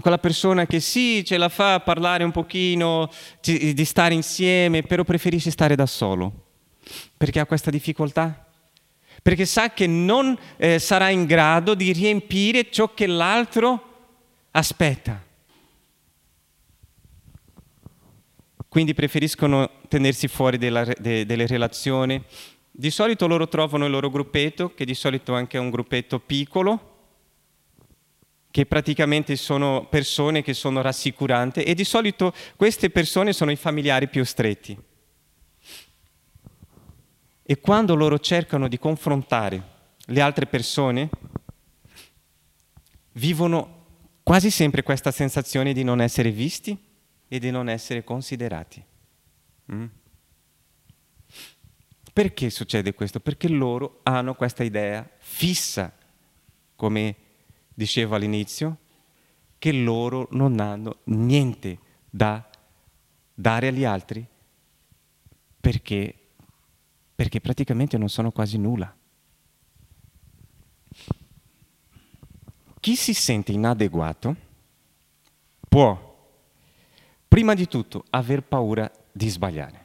Quella 0.00 0.18
persona 0.18 0.66
che 0.66 0.80
sì, 0.80 1.22
ce 1.22 1.36
la 1.36 1.50
fa 1.50 1.74
a 1.74 1.80
parlare 1.80 2.24
un 2.24 2.30
pochino, 2.30 3.10
di 3.40 3.84
stare 3.84 4.14
insieme, 4.14 4.82
però 4.82 5.04
preferisce 5.04 5.50
stare 5.50 5.74
da 5.74 5.86
solo. 5.86 6.44
Perché 7.16 7.40
ha 7.40 7.46
questa 7.46 7.70
difficoltà? 7.70 8.45
Perché 9.26 9.44
sa 9.44 9.72
che 9.72 9.88
non 9.88 10.38
eh, 10.56 10.78
sarà 10.78 11.08
in 11.08 11.24
grado 11.24 11.74
di 11.74 11.92
riempire 11.92 12.70
ciò 12.70 12.94
che 12.94 13.08
l'altro 13.08 14.12
aspetta. 14.52 15.20
Quindi 18.68 18.94
preferiscono 18.94 19.80
tenersi 19.88 20.28
fuori 20.28 20.58
della, 20.58 20.84
de, 20.84 21.26
delle 21.26 21.48
relazioni. 21.48 22.22
Di 22.70 22.88
solito 22.88 23.26
loro 23.26 23.48
trovano 23.48 23.86
il 23.86 23.90
loro 23.90 24.10
gruppetto, 24.10 24.72
che 24.72 24.84
di 24.84 24.94
solito 24.94 25.34
anche 25.34 25.56
è 25.56 25.60
un 25.60 25.70
gruppetto 25.70 26.20
piccolo, 26.20 26.98
che 28.52 28.64
praticamente 28.64 29.34
sono 29.34 29.88
persone 29.90 30.42
che 30.42 30.54
sono 30.54 30.82
rassicuranti 30.82 31.64
e 31.64 31.74
di 31.74 31.82
solito 31.82 32.32
queste 32.54 32.90
persone 32.90 33.32
sono 33.32 33.50
i 33.50 33.56
familiari 33.56 34.06
più 34.06 34.22
stretti. 34.22 34.94
E 37.48 37.60
quando 37.60 37.94
loro 37.94 38.18
cercano 38.18 38.66
di 38.66 38.76
confrontare 38.76 39.74
le 40.06 40.20
altre 40.20 40.46
persone, 40.46 41.08
vivono 43.12 43.84
quasi 44.24 44.50
sempre 44.50 44.82
questa 44.82 45.12
sensazione 45.12 45.72
di 45.72 45.84
non 45.84 46.00
essere 46.00 46.32
visti 46.32 46.76
e 47.28 47.38
di 47.38 47.52
non 47.52 47.68
essere 47.68 48.02
considerati. 48.02 48.84
Mm? 49.72 49.84
Perché 52.12 52.50
succede 52.50 52.94
questo? 52.94 53.20
Perché 53.20 53.48
loro 53.48 54.00
hanno 54.02 54.34
questa 54.34 54.64
idea 54.64 55.08
fissa, 55.18 55.92
come 56.74 57.14
dicevo 57.72 58.16
all'inizio, 58.16 58.78
che 59.58 59.70
loro 59.70 60.26
non 60.32 60.58
hanno 60.58 60.98
niente 61.04 61.78
da 62.10 62.44
dare 63.32 63.68
agli 63.68 63.84
altri 63.84 64.26
perché 65.60 66.25
perché 67.16 67.40
praticamente 67.40 67.96
non 67.96 68.10
sono 68.10 68.30
quasi 68.30 68.58
nulla. 68.58 68.94
Chi 72.78 72.94
si 72.94 73.14
sente 73.14 73.52
inadeguato 73.52 74.36
può, 75.66 76.30
prima 77.26 77.54
di 77.54 77.66
tutto, 77.66 78.04
aver 78.10 78.42
paura 78.42 78.88
di 79.10 79.28
sbagliare. 79.28 79.84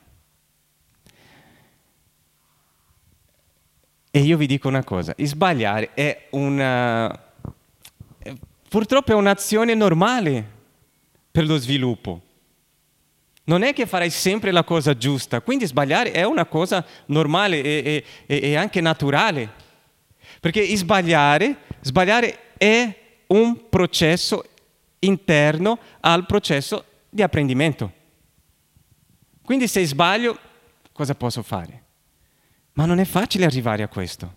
E 4.12 4.20
io 4.20 4.36
vi 4.36 4.46
dico 4.46 4.68
una 4.68 4.84
cosa, 4.84 5.16
sbagliare 5.18 5.94
è 5.94 6.28
una... 6.32 7.32
purtroppo 8.68 9.14
è 9.14 9.16
un'azione 9.16 9.74
normale 9.74 10.60
per 11.32 11.46
lo 11.46 11.56
sviluppo 11.56 12.24
non 13.46 13.64
è 13.64 13.74
che 13.74 13.86
farai 13.86 14.10
sempre 14.10 14.52
la 14.52 14.64
cosa 14.64 14.96
giusta, 14.96 15.42
quindi 15.42 15.66
sbagliare 15.66 16.12
è 16.12 16.24
una 16.24 16.46
cosa 16.46 16.86
normale 17.08 17.62
e, 17.62 18.04
e, 18.26 18.40
e 18.42 18.56
anche 18.56 18.82
naturale. 18.82 19.60
Perché 20.40 20.64
sbagliare, 20.76 21.58
sbagliare 21.82 22.54
è 22.58 22.96
un 23.28 23.70
processo 23.70 24.44
interno 25.00 25.80
al 26.02 26.26
processo 26.26 26.86
di 27.10 27.22
apprendimento. 27.22 27.92
Quindi 29.44 29.68
se 29.68 29.86
sbaglio, 29.86 30.38
cosa 30.92 31.16
posso 31.16 31.42
fare? 31.42 31.84
Ma 32.74 32.86
non 32.86 33.00
è 33.00 33.06
facile 33.06 33.46
arrivare 33.46 33.84
a 33.84 33.88
questo. 33.88 34.32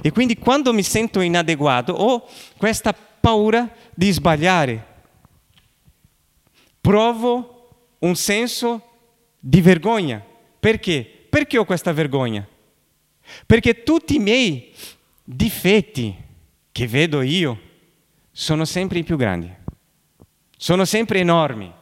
E 0.00 0.10
quindi 0.10 0.38
quando 0.38 0.72
mi 0.72 0.82
sento 0.82 1.20
inadeguato 1.20 1.92
ho 1.92 2.26
questa 2.56 2.94
paura 2.94 3.70
di 3.92 4.10
sbagliare. 4.10 4.86
Provo 6.80 7.51
un 8.02 8.14
senso 8.16 8.80
di 9.38 9.60
vergogna. 9.60 10.24
Perché? 10.60 11.26
Perché 11.28 11.58
ho 11.58 11.64
questa 11.64 11.92
vergogna? 11.92 12.46
Perché 13.46 13.82
tutti 13.82 14.16
i 14.16 14.18
miei 14.18 14.72
difetti 15.24 16.14
che 16.70 16.86
vedo 16.86 17.20
io 17.22 17.58
sono 18.30 18.64
sempre 18.64 18.98
i 18.98 19.04
più 19.04 19.16
grandi, 19.16 19.50
sono 20.56 20.84
sempre 20.84 21.20
enormi 21.20 21.72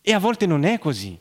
e 0.00 0.12
a 0.12 0.18
volte 0.18 0.46
non 0.46 0.64
è 0.64 0.78
così. 0.78 1.18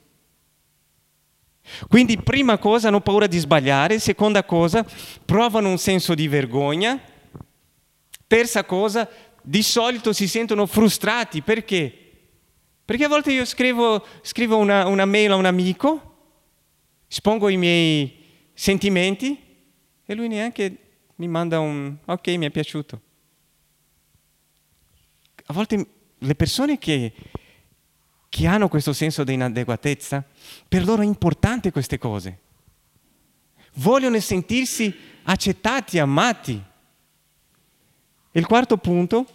Quindi 1.88 2.18
prima 2.18 2.58
cosa 2.58 2.90
hanno 2.90 3.00
paura 3.00 3.26
di 3.26 3.38
sbagliare, 3.38 4.00
seconda 4.00 4.44
cosa 4.44 4.86
provano 5.24 5.70
un 5.70 5.78
senso 5.78 6.14
di 6.14 6.28
vergogna, 6.28 7.00
terza 8.28 8.66
cosa 8.66 9.10
di 9.42 9.64
solito 9.64 10.14
si 10.14 10.28
sentono 10.28 10.66
frustrati 10.66 11.42
perché? 11.42 12.03
Perché 12.86 13.06
a 13.06 13.08
volte 13.08 13.32
io 13.32 13.46
scrivo, 13.46 14.06
scrivo 14.22 14.58
una, 14.58 14.88
una 14.88 15.06
mail 15.06 15.32
a 15.32 15.36
un 15.36 15.46
amico, 15.46 16.16
espongo 17.08 17.48
i 17.48 17.56
miei 17.56 18.50
sentimenti 18.54 19.40
e 20.06 20.14
lui 20.14 20.28
neanche 20.28 20.78
mi 21.16 21.28
manda 21.28 21.60
un 21.60 21.96
ok 22.04 22.28
mi 22.30 22.46
è 22.46 22.50
piaciuto. 22.50 23.02
A 25.46 25.54
volte 25.54 25.88
le 26.18 26.36
persone 26.36 26.78
che, 26.78 27.14
che 28.28 28.48
hanno 28.48 28.68
questo 28.68 28.92
senso 28.92 29.24
di 29.24 29.34
inadeguatezza, 29.34 30.26
per 30.68 30.84
loro 30.84 31.04
è 31.04 31.06
importante 31.06 31.72
queste 31.72 31.98
cose. 31.98 32.40
Vogliono 33.76 34.20
sentirsi 34.20 34.94
accettati, 35.24 36.00
amati. 36.00 36.62
Il 38.32 38.46
quarto 38.46 38.78
punto, 38.78 39.26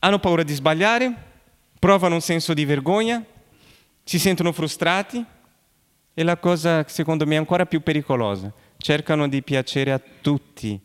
hanno 0.00 0.18
paura 0.18 0.42
di 0.42 0.52
sbagliare, 0.52 1.25
provano 1.86 2.16
un 2.16 2.20
senso 2.20 2.52
di 2.52 2.64
vergogna, 2.64 3.24
si 4.02 4.18
sentono 4.18 4.50
frustrati 4.50 5.24
e 6.12 6.22
la 6.24 6.36
cosa 6.36 6.84
secondo 6.88 7.24
me 7.26 7.36
ancora 7.36 7.64
più 7.64 7.80
pericolosa, 7.80 8.52
cercano 8.76 9.28
di 9.28 9.40
piacere 9.40 9.92
a 9.92 10.00
tutti. 10.20 10.80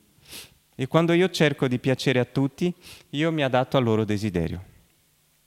E 0.75 0.85
quando 0.85 1.13
io 1.13 1.27
cerco 1.31 1.67
di 1.67 1.79
piacere 1.79 2.19
a 2.19 2.25
tutti, 2.25 2.71
io 3.09 3.31
mi 3.31 3.41
adatto 3.41 3.77
al 3.77 3.83
loro 3.83 4.03
desiderio. 4.05 4.63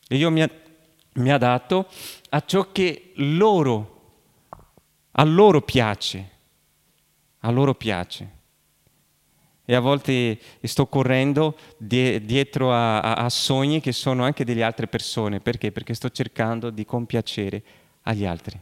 E 0.09 0.17
io 0.17 0.29
mi, 0.29 0.45
mi 1.13 1.31
adatto 1.31 1.87
a 2.31 2.41
ciò 2.45 2.73
che 2.73 3.13
loro, 3.15 4.15
a 5.13 5.23
loro 5.23 5.63
piace. 5.63 6.31
A 7.39 7.51
loro 7.53 7.77
piace. 7.77 8.29
E 9.65 9.75
a 9.75 9.81
volte 9.81 10.39
sto 10.63 10.87
correndo 10.87 11.57
die, 11.79 12.25
dietro 12.25 12.73
a, 12.73 13.01
a, 13.01 13.15
a 13.15 13.29
sogni 13.31 13.81
che 13.81 13.93
sono 13.93 14.25
anche 14.25 14.45
delle 14.45 14.63
altre 14.63 14.87
persone. 14.87 15.41
Perché? 15.41 15.73
Perché 15.73 15.95
sto 15.95 16.11
cercando 16.11 16.71
di 16.71 16.85
compiacere 16.85 17.63
agli 18.03 18.27
altri. 18.27 18.61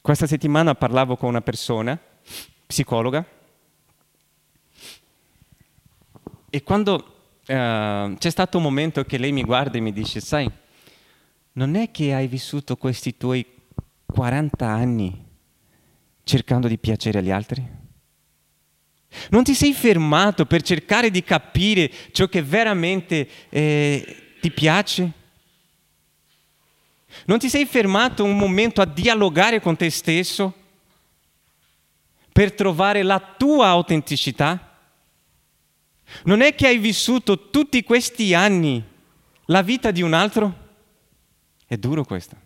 Questa 0.00 0.26
settimana 0.26 0.74
parlavo 0.74 1.16
con 1.16 1.28
una 1.28 1.42
persona 1.42 1.98
psicologa. 2.66 3.24
E 6.50 6.62
quando 6.62 7.14
Uh, 7.50 8.14
c'è 8.16 8.30
stato 8.30 8.58
un 8.58 8.62
momento 8.62 9.02
che 9.02 9.18
lei 9.18 9.32
mi 9.32 9.42
guarda 9.42 9.76
e 9.76 9.80
mi 9.80 9.92
dice, 9.92 10.20
sai, 10.20 10.48
non 11.54 11.74
è 11.74 11.90
che 11.90 12.14
hai 12.14 12.28
vissuto 12.28 12.76
questi 12.76 13.16
tuoi 13.16 13.44
40 14.06 14.66
anni 14.68 15.26
cercando 16.22 16.68
di 16.68 16.78
piacere 16.78 17.18
agli 17.18 17.32
altri? 17.32 17.79
Non 19.30 19.42
ti 19.42 19.54
sei 19.54 19.72
fermato 19.72 20.46
per 20.46 20.62
cercare 20.62 21.10
di 21.10 21.22
capire 21.22 21.90
ciò 22.12 22.26
che 22.26 22.42
veramente 22.42 23.28
eh, 23.48 24.36
ti 24.40 24.50
piace? 24.50 25.12
Non 27.24 27.38
ti 27.38 27.48
sei 27.48 27.66
fermato 27.66 28.24
un 28.24 28.36
momento 28.36 28.80
a 28.80 28.86
dialogare 28.86 29.60
con 29.60 29.76
te 29.76 29.90
stesso? 29.90 30.54
per 32.40 32.52
trovare 32.52 33.02
la 33.02 33.20
tua 33.20 33.66
autenticità? 33.68 34.78
Non 36.24 36.40
è 36.40 36.54
che 36.54 36.66
hai 36.66 36.78
vissuto 36.78 37.50
tutti 37.50 37.82
questi 37.82 38.34
anni 38.34 38.82
la 39.46 39.62
vita 39.62 39.90
di 39.90 40.02
un 40.02 40.12
altro? 40.12 40.68
È 41.66 41.76
duro 41.76 42.04
questo. 42.04 42.36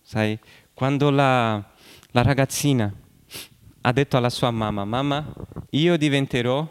Sai, 0.00 0.38
quando 0.72 1.10
la, 1.10 1.56
la 2.12 2.22
ragazzina 2.22 2.92
ha 3.80 3.92
detto 3.92 4.16
alla 4.16 4.30
sua 4.30 4.50
mamma, 4.50 4.84
mamma, 4.84 5.32
io 5.70 5.96
diventerò 5.96 6.66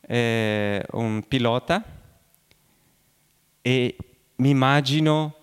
eh, 0.00 0.84
un 0.92 1.24
pilota 1.26 1.82
e 3.60 3.96
mi 4.36 4.50
immagino 4.50 5.34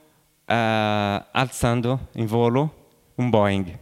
eh, 0.45 1.25
alzando 1.31 2.09
in 2.13 2.25
volo 2.25 2.89
un 3.15 3.29
Boeing 3.29 3.79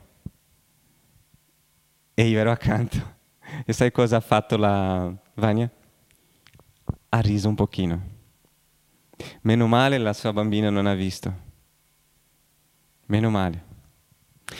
e 2.19 2.27
io 2.27 2.39
ero 2.39 2.51
accanto. 2.51 3.17
E 3.65 3.73
sai 3.73 3.91
cosa 3.91 4.17
ha 4.17 4.19
fatto 4.19 4.57
la 4.57 5.11
Vania? 5.33 5.67
Ha 7.09 7.19
riso 7.19 7.49
un 7.49 7.55
pochino. 7.55 8.01
Meno 9.41 9.65
male 9.65 9.97
la 9.97 10.13
sua 10.13 10.31
bambina 10.31 10.69
non 10.69 10.85
ha 10.85 10.93
visto. 10.93 11.33
Meno 13.07 13.31
male. 13.31 13.63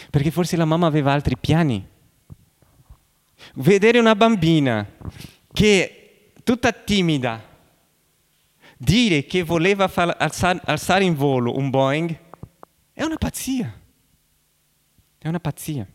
Perché 0.10 0.32
forse 0.32 0.58
la 0.58 0.66
mamma 0.66 0.88
aveva 0.88 1.14
altri 1.14 1.38
piani. 1.38 1.88
Vedere 3.62 4.00
una 4.00 4.16
bambina 4.16 4.88
che 5.52 6.32
tutta 6.46 6.72
timida 6.72 7.44
dire 8.78 9.26
che 9.26 9.44
voleva 9.44 9.92
alzare, 9.94 10.62
alzare 10.64 11.04
in 11.04 11.14
volo 11.14 11.58
un 11.58 11.70
Boeing 11.70 12.18
è 12.94 13.04
una 13.04 13.18
pazzia. 13.18 13.78
È 15.18 15.28
una 15.28 15.42
pazzia. 15.42 15.86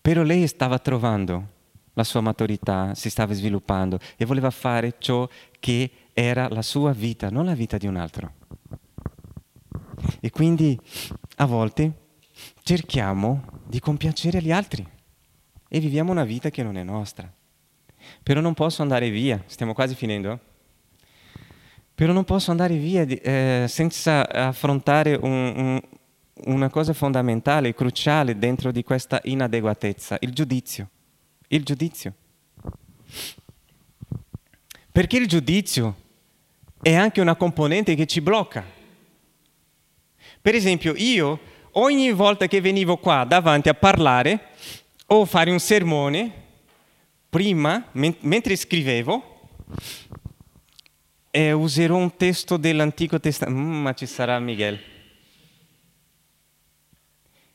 Però 0.00 0.24
lei 0.24 0.48
stava 0.48 0.80
trovando 0.80 1.50
la 1.92 2.02
sua 2.02 2.20
maturità, 2.20 2.92
si 2.96 3.08
stava 3.08 3.32
sviluppando 3.32 4.00
e 4.16 4.24
voleva 4.24 4.50
fare 4.50 4.96
ciò 4.98 5.28
che 5.60 5.90
era 6.12 6.48
la 6.48 6.62
sua 6.62 6.92
vita, 6.92 7.30
non 7.30 7.44
la 7.44 7.54
vita 7.54 7.76
di 7.76 7.86
un 7.86 7.94
altro. 7.94 8.32
E 10.18 10.30
quindi 10.30 10.76
a 11.36 11.46
volte 11.46 11.92
cerchiamo 12.64 13.62
di 13.68 13.78
compiacere 13.78 14.42
gli 14.42 14.50
altri 14.50 14.94
e 15.68 15.80
viviamo 15.80 16.12
una 16.12 16.24
vita 16.24 16.50
che 16.50 16.62
non 16.62 16.76
è 16.76 16.82
nostra. 16.82 17.30
Però 18.22 18.40
non 18.40 18.54
posso 18.54 18.82
andare 18.82 19.10
via, 19.10 19.42
stiamo 19.46 19.74
quasi 19.74 19.94
finendo. 19.94 20.38
Però 21.94 22.12
non 22.12 22.24
posso 22.24 22.50
andare 22.50 22.76
via 22.76 23.02
eh, 23.02 23.64
senza 23.68 24.28
affrontare 24.28 25.14
un, 25.14 25.52
un, 25.56 25.80
una 26.44 26.68
cosa 26.68 26.92
fondamentale, 26.92 27.74
cruciale 27.74 28.38
dentro 28.38 28.70
di 28.70 28.82
questa 28.82 29.20
inadeguatezza, 29.24 30.18
il 30.20 30.32
giudizio. 30.32 30.90
Il 31.48 31.64
giudizio. 31.64 32.12
Perché 34.92 35.16
il 35.16 35.26
giudizio 35.26 35.94
è 36.82 36.94
anche 36.94 37.20
una 37.20 37.34
componente 37.34 37.94
che 37.94 38.06
ci 38.06 38.20
blocca. 38.20 38.64
Per 40.40 40.54
esempio, 40.54 40.94
io 40.96 41.40
ogni 41.72 42.12
volta 42.12 42.46
che 42.46 42.60
venivo 42.60 42.98
qua 42.98 43.24
davanti 43.24 43.68
a 43.68 43.74
parlare 43.74 44.50
o 45.06 45.24
fare 45.24 45.50
un 45.50 45.60
sermone, 45.60 46.32
prima, 47.28 47.88
men- 47.92 48.16
mentre 48.20 48.56
scrivevo, 48.56 49.40
eh, 51.30 51.52
userò 51.52 51.96
un 51.96 52.16
testo 52.16 52.56
dell'Antico 52.56 53.20
Testamento, 53.20 53.60
mm, 53.60 53.82
ma 53.82 53.92
ci 53.94 54.06
sarà 54.06 54.38
Miguel 54.38 54.94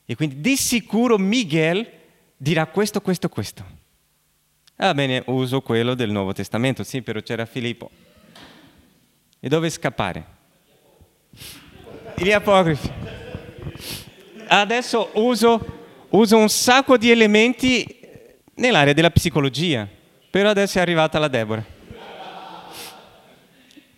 e 0.04 0.16
quindi 0.16 0.40
di 0.40 0.56
sicuro 0.56 1.16
Miguel 1.16 1.90
dirà 2.36 2.66
questo, 2.66 3.00
questo, 3.00 3.28
questo. 3.30 3.64
Ah 4.76 4.92
bene, 4.94 5.22
uso 5.26 5.62
quello 5.62 5.94
del 5.94 6.10
Nuovo 6.10 6.32
Testamento, 6.32 6.82
sì, 6.82 7.00
però 7.02 7.20
c'era 7.20 7.46
Filippo. 7.46 7.90
E 9.40 9.48
dove 9.48 9.70
scappare? 9.70 10.24
Gli 12.16 12.30
apocrifi. 12.30 12.90
Adesso 14.48 15.10
uso, 15.14 15.81
uso 16.12 16.36
un 16.36 16.48
sacco 16.48 16.96
di 16.96 17.10
elementi 17.10 18.00
nell'area 18.54 18.92
della 18.92 19.10
psicologia, 19.10 19.86
però 20.30 20.50
adesso 20.50 20.78
è 20.78 20.80
arrivata 20.80 21.18
la 21.18 21.28
Deborah. 21.28 21.64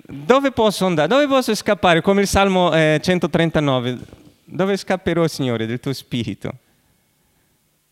Dove 0.06 0.52
posso 0.52 0.84
andare? 0.84 1.08
Dove 1.08 1.26
posso 1.26 1.54
scappare? 1.54 2.02
Come 2.02 2.20
il 2.20 2.26
Salmo 2.26 2.72
eh, 2.74 3.00
139 3.02 3.98
dove 4.44 4.76
scapperò, 4.76 5.26
Signore, 5.26 5.66
del 5.66 5.80
tuo 5.80 5.92
spirito? 5.92 6.52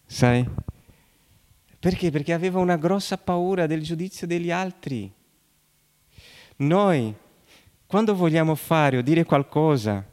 Sai? 0.06 0.46
Perché? 1.78 2.10
Perché 2.10 2.32
aveva 2.32 2.60
una 2.60 2.76
grossa 2.76 3.16
paura 3.16 3.66
del 3.66 3.82
giudizio 3.82 4.26
degli 4.26 4.50
altri. 4.50 5.10
Noi, 6.56 7.12
quando 7.86 8.14
vogliamo 8.14 8.54
fare 8.54 8.98
o 8.98 9.02
dire 9.02 9.24
qualcosa, 9.24 10.04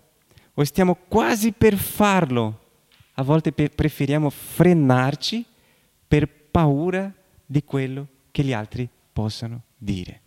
o 0.53 0.64
stiamo 0.64 0.97
quasi 1.07 1.51
per 1.51 1.76
farlo, 1.76 2.68
a 3.20 3.24
volte 3.24 3.51
preferiamo 3.51 4.30
frenarci 4.30 5.45
per 6.07 6.30
paura 6.30 7.13
di 7.45 7.63
quello 7.65 8.07
che 8.32 8.43
gli 8.43 8.53
altri 8.53 8.88
possano 9.11 9.63
dire. 9.76 10.22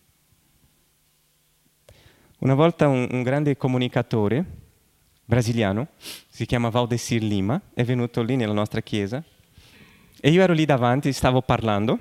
Una 2.41 2.53
volta 2.53 2.89
un, 2.89 3.09
un 3.11 3.23
grande 3.23 3.57
comunicatore 3.57 4.45
brasiliano, 5.25 5.89
si 6.29 6.45
chiama 6.45 6.69
Valdecir 6.69 7.23
Lima, 7.23 7.59
è 7.73 7.83
venuto 7.83 8.23
lì 8.23 8.37
nella 8.37 8.53
nostra 8.53 8.83
chiesa 8.83 9.25
e 10.21 10.31
io 10.31 10.43
ero 10.43 10.53
lì 10.53 10.67
davanti, 10.67 11.15
stavo 11.15 11.41
parlando 11.41 11.99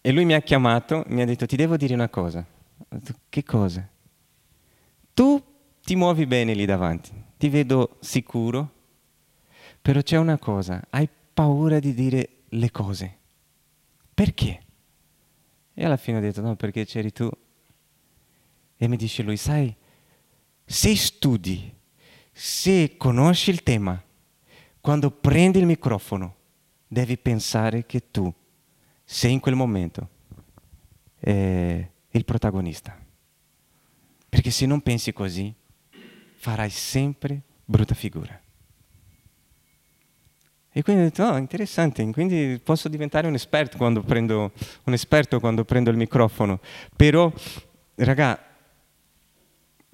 e 0.00 0.12
lui 0.12 0.24
mi 0.24 0.34
ha 0.34 0.40
chiamato, 0.40 1.02
mi 1.08 1.22
ha 1.22 1.24
detto 1.24 1.46
ti 1.46 1.56
devo 1.56 1.76
dire 1.76 1.94
una 1.94 2.08
cosa. 2.08 2.46
Detto, 2.88 3.14
che 3.28 3.42
cosa? 3.42 3.88
Tu 5.12 5.42
ti 5.82 5.96
muovi 5.96 6.26
bene 6.26 6.54
lì 6.54 6.64
davanti, 6.64 7.10
ti 7.36 7.48
vedo 7.48 7.96
sicuro, 7.98 8.74
però 9.86 10.02
c'è 10.02 10.16
una 10.16 10.36
cosa, 10.36 10.84
hai 10.90 11.08
paura 11.32 11.78
di 11.78 11.94
dire 11.94 12.38
le 12.48 12.72
cose. 12.72 13.18
Perché? 14.12 14.62
E 15.72 15.84
alla 15.84 15.96
fine 15.96 16.18
ho 16.18 16.20
detto 16.20 16.40
no, 16.40 16.56
perché 16.56 16.84
c'eri 16.84 17.12
tu 17.12 17.30
e 18.76 18.88
mi 18.88 18.96
dice 18.96 19.22
lui, 19.22 19.36
sai, 19.36 19.72
se 20.64 20.96
studi, 20.96 21.72
se 22.32 22.96
conosci 22.96 23.50
il 23.50 23.62
tema, 23.62 24.02
quando 24.80 25.12
prendi 25.12 25.60
il 25.60 25.66
microfono, 25.66 26.34
devi 26.88 27.16
pensare 27.16 27.86
che 27.86 28.10
tu 28.10 28.34
sei 29.04 29.34
in 29.34 29.38
quel 29.38 29.54
momento 29.54 30.08
eh, 31.20 31.90
il 32.10 32.24
protagonista. 32.24 33.00
Perché 34.28 34.50
se 34.50 34.66
non 34.66 34.80
pensi 34.80 35.12
così, 35.12 35.54
farai 36.34 36.70
sempre 36.70 37.40
brutta 37.64 37.94
figura. 37.94 38.40
E 40.76 40.82
quindi 40.82 41.00
ho 41.00 41.04
detto, 41.06 41.24
oh, 41.24 41.38
interessante, 41.38 42.06
quindi 42.10 42.60
posso 42.62 42.90
diventare 42.90 43.26
un 43.26 43.32
esperto 43.32 43.78
quando 43.78 44.02
prendo, 44.02 44.52
un 44.84 44.92
esperto 44.92 45.40
quando 45.40 45.64
prendo 45.64 45.88
il 45.88 45.96
microfono. 45.96 46.60
Però, 46.94 47.32
raga, 47.94 48.38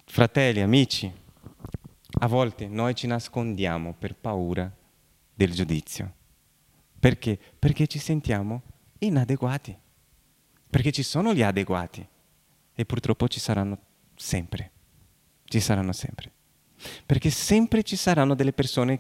Fratelli, 0.05 0.61
amici, 0.61 1.09
a 2.18 2.26
volte 2.26 2.66
noi 2.66 2.97
ci 2.97 3.07
nascondiamo 3.07 3.95
per 3.97 4.16
paura 4.16 4.68
del 5.33 5.53
giudizio. 5.53 6.14
Perché? 6.99 7.39
Perché 7.57 7.87
ci 7.87 8.01
sentiamo 8.01 8.62
inadeguati. 8.99 9.78
Perché 10.68 10.91
ci 10.91 11.05
sono 11.05 11.33
gli 11.33 11.43
adeguati 11.43 12.05
e 12.74 12.85
purtroppo 12.85 13.28
ci 13.28 13.39
saranno 13.39 13.78
sempre. 14.16 14.72
Ci 15.45 15.61
saranno 15.61 15.93
sempre. 15.93 16.33
Perché 17.07 17.30
sempre 17.30 17.85
ci 17.85 17.95
saranno 17.95 18.35
delle 18.35 18.53
persone 18.53 18.99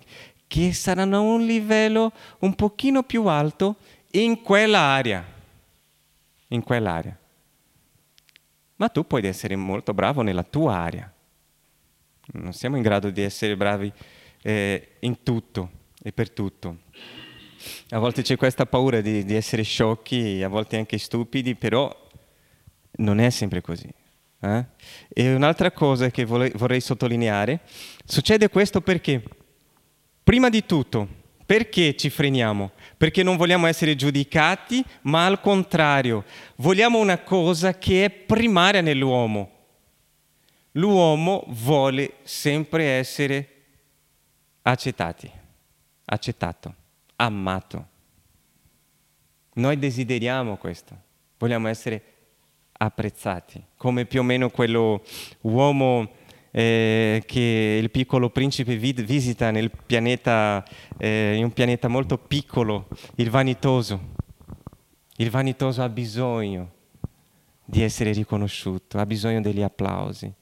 che 0.52 0.74
saranno 0.74 1.16
a 1.16 1.20
un 1.20 1.46
livello 1.46 2.12
un 2.40 2.54
pochino 2.54 3.02
più 3.02 3.26
alto 3.26 3.76
in 4.10 4.42
quell'area. 4.42 5.24
In 6.48 6.62
quell'area 6.62 7.16
ma 8.82 8.88
tu 8.88 9.06
puoi 9.06 9.24
essere 9.24 9.54
molto 9.54 9.94
bravo 9.94 10.22
nella 10.22 10.42
tua 10.42 10.74
area. 10.74 11.12
Non 12.32 12.52
siamo 12.52 12.74
in 12.74 12.82
grado 12.82 13.10
di 13.10 13.22
essere 13.22 13.56
bravi 13.56 13.92
eh, 14.42 14.96
in 14.98 15.22
tutto 15.22 15.70
e 16.02 16.10
per 16.10 16.30
tutto. 16.30 16.78
A 17.90 18.00
volte 18.00 18.22
c'è 18.22 18.36
questa 18.36 18.66
paura 18.66 19.00
di, 19.00 19.24
di, 19.24 19.36
essere 19.36 19.62
sciocchi, 19.62 20.42
a 20.42 20.48
volte 20.48 20.78
anche 20.78 20.98
stupidi, 20.98 21.54
però 21.54 21.96
non 22.96 23.20
è 23.20 23.30
sempre 23.30 23.60
così. 23.60 23.88
Eh? 24.40 24.64
E 25.10 25.32
un'altra 25.32 25.70
cosa 25.70 26.10
che 26.10 26.24
vorrei, 26.24 26.50
vorrei 26.56 26.80
sottolineare, 26.80 27.60
succede 28.04 28.48
questo 28.48 28.80
perché, 28.80 29.22
prima 30.22 30.48
di 30.48 30.64
tutto, 30.64 31.08
perché 31.44 31.96
ci 31.96 32.08
freniamo? 32.08 32.70
Perché 32.96 33.22
non 33.22 33.36
vogliamo 33.36 33.66
essere 33.66 33.94
giudicati, 33.94 34.84
ma 35.02 35.26
al 35.26 35.40
contrario, 35.40 36.24
vogliamo 36.56 36.98
una 36.98 37.18
cosa 37.18 37.76
che 37.76 38.04
è 38.04 38.10
primaria 38.10 38.80
nell'uomo. 38.80 39.50
L'uomo 40.72 41.44
vuole 41.48 42.14
sempre 42.22 42.84
essere 42.84 43.48
accettati, 44.62 45.30
accettato, 46.06 46.74
amato. 47.16 47.86
Noi 49.54 49.78
desideriamo 49.78 50.56
questo, 50.56 50.96
vogliamo 51.36 51.68
essere 51.68 52.02
apprezzati, 52.72 53.62
come 53.76 54.06
più 54.06 54.20
o 54.20 54.22
meno 54.22 54.48
quello 54.48 55.02
uomo 55.42 56.12
eh, 56.54 57.22
che 57.26 57.78
il 57.82 57.90
piccolo 57.90 58.28
principe 58.30 58.76
vid- 58.76 59.02
visita 59.02 59.50
pianeta, 59.86 60.64
eh, 60.98 61.34
in 61.34 61.44
un 61.44 61.52
pianeta 61.52 61.88
molto 61.88 62.18
piccolo, 62.18 62.88
il 63.16 63.30
vanitoso. 63.30 64.10
Il 65.16 65.30
vanitoso 65.30 65.82
ha 65.82 65.88
bisogno 65.88 66.72
di 67.64 67.82
essere 67.82 68.12
riconosciuto, 68.12 68.98
ha 68.98 69.06
bisogno 69.06 69.40
degli 69.40 69.62
applausi, 69.62 70.32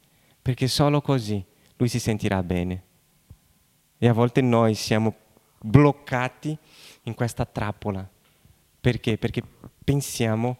perché 0.42 0.66
solo 0.66 1.00
così 1.00 1.42
lui 1.76 1.88
si 1.88 2.00
sentirà 2.00 2.42
bene. 2.42 2.82
E 3.98 4.08
a 4.08 4.12
volte 4.12 4.40
noi 4.40 4.74
siamo 4.74 5.14
bloccati 5.61 6.56
in 7.02 7.14
questa 7.14 7.44
trappola. 7.44 8.08
Perché? 8.80 9.16
Perché 9.18 9.42
pensiamo 9.84 10.56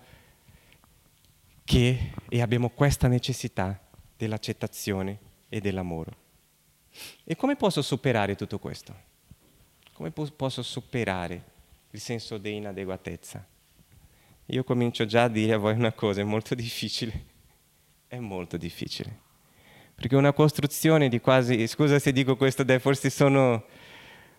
che 1.65 2.13
e 2.29 2.41
abbiamo 2.43 2.69
questa 2.69 3.09
necessità 3.09 3.81
dell'accettazione 4.17 5.29
e 5.51 5.61
dell'amore. 5.61 6.17
E 7.25 7.37
come 7.37 7.57
posso 7.57 7.83
superare 7.83 8.37
tutto 8.37 8.59
questo? 8.59 8.95
Come 9.93 10.11
po- 10.11 10.31
posso 10.35 10.63
superare 10.63 11.45
il 11.91 12.01
senso 12.01 12.39
di 12.39 12.55
inadeguatezza? 12.55 13.45
Io 14.47 14.65
comincio 14.65 15.05
già 15.05 15.25
a 15.25 15.29
dire 15.29 15.55
a 15.55 15.59
voi 15.59 15.75
una 15.75 15.93
cosa, 15.93 16.23
è 16.23 16.25
molto 16.25 16.55
difficile. 16.55 17.27
È 18.07 18.19
molto 18.19 18.57
difficile. 18.57 19.29
Perché 19.95 20.17
una 20.17 20.33
costruzione 20.33 21.09
di 21.09 21.21
quasi, 21.21 21.67
scusa 21.67 21.99
se 21.99 22.13
dico 22.13 22.37
questo, 22.37 22.63
dai, 22.63 22.79
forse 22.79 23.11
sono, 23.11 23.65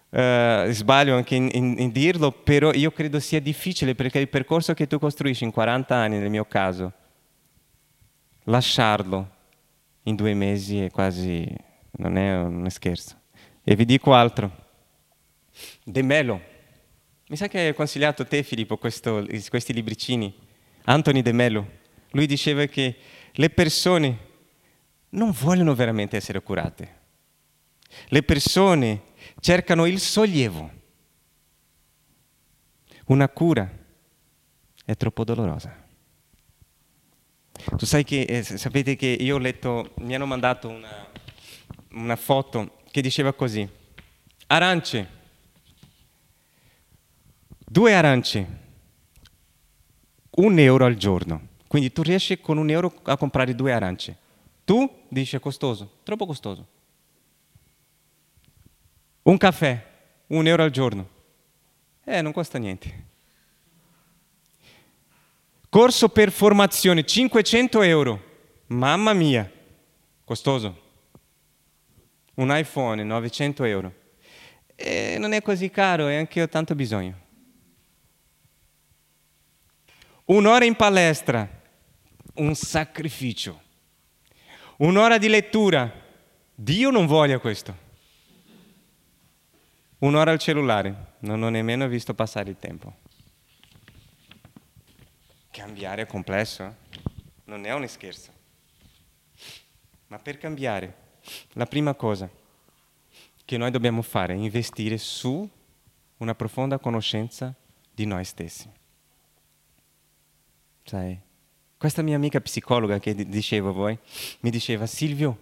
uh, 0.10 0.70
sbaglio 0.72 1.16
anche 1.16 1.36
in, 1.36 1.50
in, 1.54 1.76
in 1.78 1.92
dirlo, 1.92 2.32
però 2.32 2.74
io 2.74 2.92
credo 2.92 3.20
sia 3.20 3.40
difficile 3.40 3.96
perché 3.96 4.20
il 4.20 4.28
percorso 4.28 4.74
che 4.74 4.88
tu 4.88 4.98
costruisci 4.98 5.44
in 5.44 5.52
40 5.52 5.96
anni, 5.96 6.18
nel 6.18 6.30
mio 6.30 6.46
caso, 6.46 6.92
lasciarlo 8.46 9.40
in 10.04 10.16
due 10.16 10.34
mesi 10.34 10.82
è 10.82 10.90
quasi, 10.90 11.48
non 11.94 12.18
è 12.18 12.38
un 12.38 12.70
scherzo. 12.70 13.20
E 13.64 13.76
vi 13.76 13.86
dico 13.86 14.14
altro. 14.14 14.70
De 15.84 16.02
Melo. 16.02 16.42
Mi 17.28 17.36
sa 17.36 17.48
che 17.48 17.60
hai 17.60 17.74
consigliato 17.74 18.26
te, 18.26 18.44
Filippo, 18.44 18.78
questo, 18.78 19.26
questi 19.50 19.74
libricini. 19.74 20.34
Anthony 20.86 21.22
De 21.22 21.32
Melo. 21.32 21.80
Lui 22.12 22.26
diceva 22.26 22.66
che 22.66 22.98
le 23.32 23.50
persone 23.50 24.30
non 25.10 25.32
vogliono 25.32 25.76
veramente 25.76 26.18
essere 26.18 26.42
curate. 26.42 27.00
Le 28.08 28.24
persone 28.24 29.04
cercano 29.40 29.86
il 29.86 30.00
sollievo. 30.00 30.80
Una 33.06 33.30
cura 33.30 33.70
è 34.86 34.96
troppo 34.96 35.24
dolorosa. 35.24 35.81
Tu 37.78 37.86
sai 37.86 38.04
che, 38.04 38.22
eh, 38.22 38.44
sapete 38.44 38.96
che 38.96 39.08
io 39.08 39.36
ho 39.36 39.40
letto, 39.40 39.94
mi 39.98 40.16
hanno 40.16 40.26
mandato 40.26 40.68
una, 40.68 41.08
una 41.92 42.16
foto 42.16 42.78
che 42.92 43.02
diceva 43.02 43.34
così, 43.34 43.68
arance, 44.48 45.08
due 47.66 47.94
arance, 47.94 48.60
un 50.32 50.60
euro 50.60 50.86
al 50.86 50.96
giorno. 50.96 51.50
Quindi 51.68 51.92
tu 51.92 52.02
riesci 52.02 52.40
con 52.40 52.58
un 52.58 52.70
euro 52.70 52.94
a 53.04 53.18
comprare 53.18 53.56
due 53.56 53.72
arance. 53.72 54.18
Tu 54.66 55.04
dici 55.08 55.36
è 55.36 55.40
costoso, 55.40 56.00
troppo 56.04 56.26
costoso. 56.26 56.68
Un 59.24 59.38
caffè, 59.38 59.88
un 60.28 60.48
euro 60.48 60.64
al 60.64 60.72
giorno. 60.72 61.08
Eh, 62.04 62.22
non 62.22 62.34
costa 62.34 62.58
niente. 62.58 63.10
Corso 65.72 66.10
per 66.10 66.34
formazione, 66.34 67.06
500 67.06 67.82
euro. 67.84 68.22
Mamma 68.68 69.14
mia, 69.14 69.50
costoso. 70.26 70.82
Un 72.34 72.54
iPhone, 72.54 73.02
900 73.06 73.64
euro. 73.64 73.94
E 74.76 75.16
non 75.18 75.32
è 75.32 75.42
così 75.42 75.70
caro 75.70 76.10
e 76.10 76.18
anche 76.18 76.42
ho 76.42 76.50
tanto 76.50 76.76
bisogno. 76.76 77.18
Un'ora 80.26 80.66
in 80.66 80.76
palestra, 80.76 81.48
un 82.34 82.54
sacrificio. 82.54 83.62
Un'ora 84.80 85.18
di 85.18 85.30
lettura, 85.30 85.90
Dio 86.54 86.90
non 86.90 87.06
voglia 87.06 87.40
questo. 87.40 87.74
Un'ora 90.00 90.32
al 90.32 90.40
cellulare, 90.40 91.14
non 91.20 91.42
ho 91.42 91.48
nemmeno 91.48 91.88
visto 91.88 92.14
passare 92.14 92.50
il 92.50 92.58
tempo. 92.60 92.94
Cambiare 95.52 96.04
è 96.04 96.06
complesso, 96.06 96.76
non 97.46 97.66
è 97.66 97.74
un 97.74 97.88
scherzo. 97.88 98.32
Ma 100.08 100.18
per 100.18 100.38
cambiare, 100.38 100.96
la 101.54 101.66
prima 101.66 101.94
cosa 101.94 102.30
che 103.44 103.58
noi 103.58 103.70
dobbiamo 103.70 104.02
fare, 104.02 104.34
investire 104.34 104.98
su 104.98 105.48
una 106.18 106.36
profonda 106.36 106.80
conoscenza 106.80 107.54
di 107.94 108.06
noi 108.06 108.24
stessi. 108.24 108.70
Sai, 110.84 111.20
questa 111.78 112.02
mia 112.02 112.16
amica 112.16 112.40
psicologa 112.40 113.00
che 113.00 113.14
dicevo 113.14 113.70
a 113.70 113.74
voi, 113.74 114.00
mi 114.40 114.50
diceva 114.50 114.86
Silvio, 114.86 115.42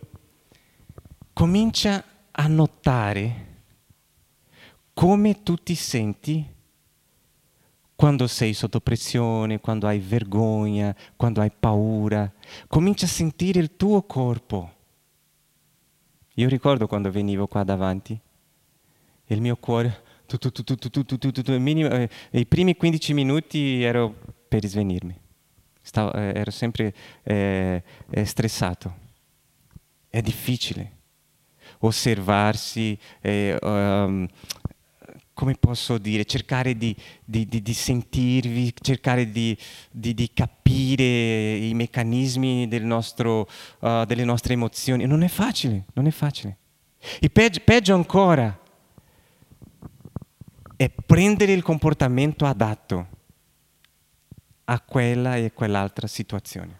comincia 1.33 2.03
a 2.31 2.47
notare 2.47 3.47
come 4.93 5.43
tu 5.43 5.55
ti 5.55 5.75
senti 5.75 6.57
quando 7.99 8.27
sei 8.27 8.53
sotto 8.53 8.79
pressione, 8.79 9.59
quando 9.59 9.85
hai 9.85 9.99
vergogna, 9.99 10.95
quando 11.17 11.41
hai 11.41 11.51
paura. 11.51 12.31
Comincia 12.69 13.05
a 13.05 13.09
sentire 13.09 13.59
il 13.59 13.75
tuo 13.75 14.03
corpo. 14.03 14.73
Io 16.35 16.47
ricordo 16.47 16.87
quando 16.87 17.11
venivo 17.11 17.45
qua 17.47 17.65
davanti 17.65 18.17
e 19.25 19.35
il 19.35 19.41
mio 19.41 19.57
cuore, 19.57 20.01
tu, 20.27 20.37
tu, 20.37 20.49
tu, 20.49 21.59
minimo, 21.59 21.89
eh, 21.89 22.09
i 22.31 22.45
primi 22.45 22.77
15 22.77 23.13
minuti 23.13 23.83
ero 23.83 24.15
per 24.47 24.65
svenirmi. 24.65 25.19
Stavo, 25.81 26.13
eh, 26.13 26.31
ero 26.35 26.51
sempre 26.51 26.93
eh, 27.23 27.83
eh, 28.11 28.23
stressato. 28.23 28.95
È 30.07 30.21
difficile 30.21 30.95
osservarsi, 31.79 32.97
um, 33.21 34.27
come 35.39 35.55
posso 35.55 35.97
dire, 35.97 36.25
cercare 36.25 36.75
di, 36.75 36.93
di, 37.23 37.47
di, 37.47 37.61
di 37.61 37.73
sentirvi, 37.73 38.73
cercare 38.81 39.31
di, 39.31 39.57
capire 40.33 41.55
i 41.55 41.73
meccanismi 41.73 42.67
del 42.67 42.83
nostro, 42.83 43.47
uh, 43.79 44.03
delle 44.03 44.25
nostre 44.25 44.51
emozioni. 44.51 45.05
Non 45.05 45.23
è 45.23 45.29
facile, 45.29 45.85
non 45.93 46.07
è 46.07 46.11
facile. 46.11 46.57
E 47.21 47.29
peggio, 47.29 47.61
peggio 47.63 47.95
ancora 47.95 48.59
è 50.75 50.89
prendere 50.89 51.53
il 51.53 51.63
comportamento 51.63 52.45
adatto 52.45 53.07
a 54.65 54.81
quella 54.81 55.37
e 55.37 55.53
quell'altra 55.53 56.07
situazione. 56.07 56.79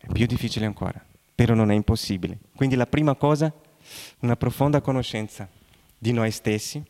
È 0.00 0.06
più 0.10 0.24
difficile 0.24 0.64
ancora, 0.64 1.04
però 1.34 1.52
non 1.52 1.70
è 1.70 1.74
impossibile. 1.74 2.38
Quindi 2.54 2.74
la 2.74 2.86
prima 2.86 3.14
cosa, 3.16 3.52
una 4.20 4.36
profonda 4.36 4.80
conoscenza 4.80 5.46
di 6.06 6.12
noi 6.12 6.30
stessi. 6.30 6.80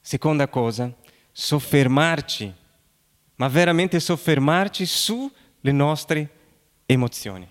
Seconda 0.00 0.46
cosa, 0.46 0.94
soffermarci, 1.32 2.54
ma 3.34 3.48
veramente 3.48 3.98
soffermarci 3.98 4.86
sulle 4.86 5.72
nostre 5.72 6.30
emozioni. 6.86 7.48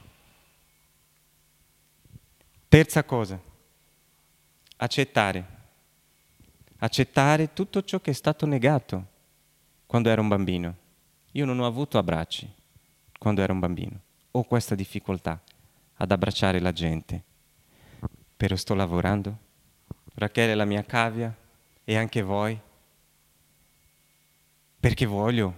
Terza 2.69 3.03
cosa, 3.03 3.37
accettare. 4.77 5.55
Accettare 6.77 7.51
tutto 7.51 7.83
ciò 7.83 7.99
che 7.99 8.11
è 8.11 8.13
stato 8.13 8.45
negato 8.45 9.05
quando 9.85 10.09
ero 10.09 10.21
un 10.21 10.29
bambino. 10.29 10.75
Io 11.31 11.43
non 11.43 11.59
ho 11.59 11.65
avuto 11.65 11.97
abbracci 11.97 12.49
quando 13.19 13.41
ero 13.41 13.51
un 13.51 13.59
bambino. 13.59 13.99
Ho 14.31 14.43
questa 14.45 14.73
difficoltà 14.73 15.41
ad 15.95 16.11
abbracciare 16.11 16.61
la 16.61 16.71
gente. 16.71 17.23
Però 18.37 18.55
sto 18.55 18.73
lavorando 18.73 19.45
Rachele 20.17 20.55
la 20.55 20.65
mia 20.65 20.83
cavia 20.83 21.31
e 21.83 21.95
anche 21.95 22.23
voi, 22.23 22.59
perché 24.79 25.05
voglio, 25.05 25.53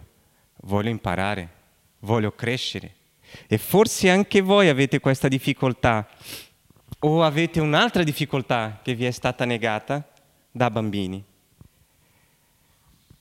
voglio 0.63 0.89
imparare, 0.89 1.49
voglio 1.99 2.33
crescere. 2.33 2.93
E 3.47 3.57
forse 3.57 4.09
anche 4.09 4.41
voi 4.41 4.67
avete 4.67 4.99
questa 4.99 5.29
difficoltà 5.29 6.05
o 6.99 7.23
avete 7.23 7.61
un'altra 7.61 8.03
difficoltà 8.03 8.81
che 8.83 8.95
vi 8.95 9.05
è 9.05 9.11
stata 9.11 9.45
negata 9.45 10.05
da 10.51 10.69
bambini. 10.69 11.23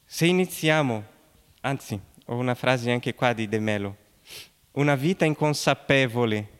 Se 0.04 0.26
iniziamo, 0.26 1.04
anzi, 1.60 2.00
ho 2.24 2.34
una 2.34 2.56
frase 2.56 2.90
anche 2.90 3.14
qua 3.14 3.32
di 3.32 3.48
De 3.48 3.60
Melo, 3.60 3.96
una 4.72 4.96
vita 4.96 5.24
inconsapevole 5.24 6.57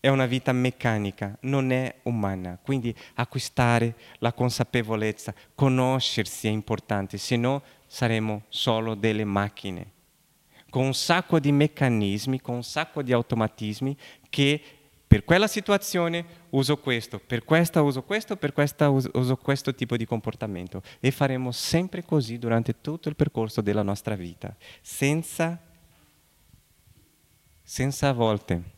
è 0.00 0.08
una 0.08 0.26
vita 0.26 0.52
meccanica, 0.52 1.36
non 1.42 1.72
è 1.72 2.00
umana. 2.04 2.58
Quindi 2.60 2.94
acquistare 3.14 3.94
la 4.18 4.32
consapevolezza, 4.32 5.34
conoscersi 5.54 6.46
è 6.46 6.50
importante, 6.50 7.18
se 7.18 7.36
no 7.36 7.62
saremo 7.86 8.42
solo 8.48 8.94
delle 8.94 9.24
macchine, 9.24 9.92
con 10.70 10.84
un 10.84 10.94
sacco 10.94 11.40
di 11.40 11.50
meccanismi, 11.50 12.40
con 12.40 12.56
un 12.56 12.64
sacco 12.64 13.02
di 13.02 13.12
automatismi 13.12 13.96
che 14.28 14.62
per 15.08 15.24
quella 15.24 15.46
situazione 15.46 16.46
uso 16.50 16.76
questo, 16.76 17.18
per 17.18 17.42
questa 17.42 17.80
uso 17.80 18.02
questo, 18.02 18.36
per 18.36 18.52
questa 18.52 18.90
uso, 18.90 19.10
uso 19.14 19.36
questo 19.36 19.74
tipo 19.74 19.96
di 19.96 20.04
comportamento. 20.04 20.82
E 21.00 21.10
faremo 21.10 21.50
sempre 21.50 22.04
così 22.04 22.38
durante 22.38 22.82
tutto 22.82 23.08
il 23.08 23.16
percorso 23.16 23.62
della 23.62 23.82
nostra 23.82 24.14
vita, 24.14 24.54
senza, 24.82 25.58
senza 27.62 28.08
a 28.08 28.12
volte 28.12 28.76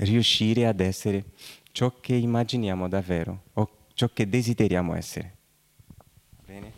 riuscire 0.00 0.66
ad 0.66 0.80
essere 0.80 1.24
ciò 1.72 2.00
che 2.00 2.14
immaginiamo 2.14 2.88
davvero 2.88 3.44
o 3.54 3.86
ciò 3.94 4.08
che 4.12 4.28
desideriamo 4.28 4.94
essere. 4.94 5.36
Bene? 6.44 6.72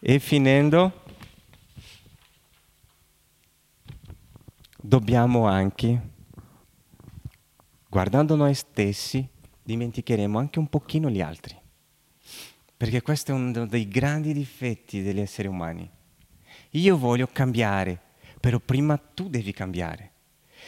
E 0.00 0.18
finendo, 0.18 1.02
dobbiamo 4.80 5.46
anche, 5.46 6.00
guardando 7.88 8.34
noi 8.36 8.54
stessi, 8.54 9.26
dimenticheremo 9.62 10.38
anche 10.38 10.58
un 10.58 10.68
pochino 10.68 11.10
gli 11.10 11.20
altri. 11.20 11.56
Perché 12.76 13.00
questo 13.00 13.32
è 13.32 13.34
uno 13.34 13.66
dei 13.66 13.88
grandi 13.88 14.34
difetti 14.34 15.02
degli 15.02 15.20
esseri 15.20 15.48
umani. 15.48 15.88
Io 16.70 16.98
voglio 16.98 17.26
cambiare, 17.32 17.98
però 18.38 18.58
prima 18.58 18.98
tu 18.98 19.28
devi 19.30 19.52
cambiare. 19.52 20.12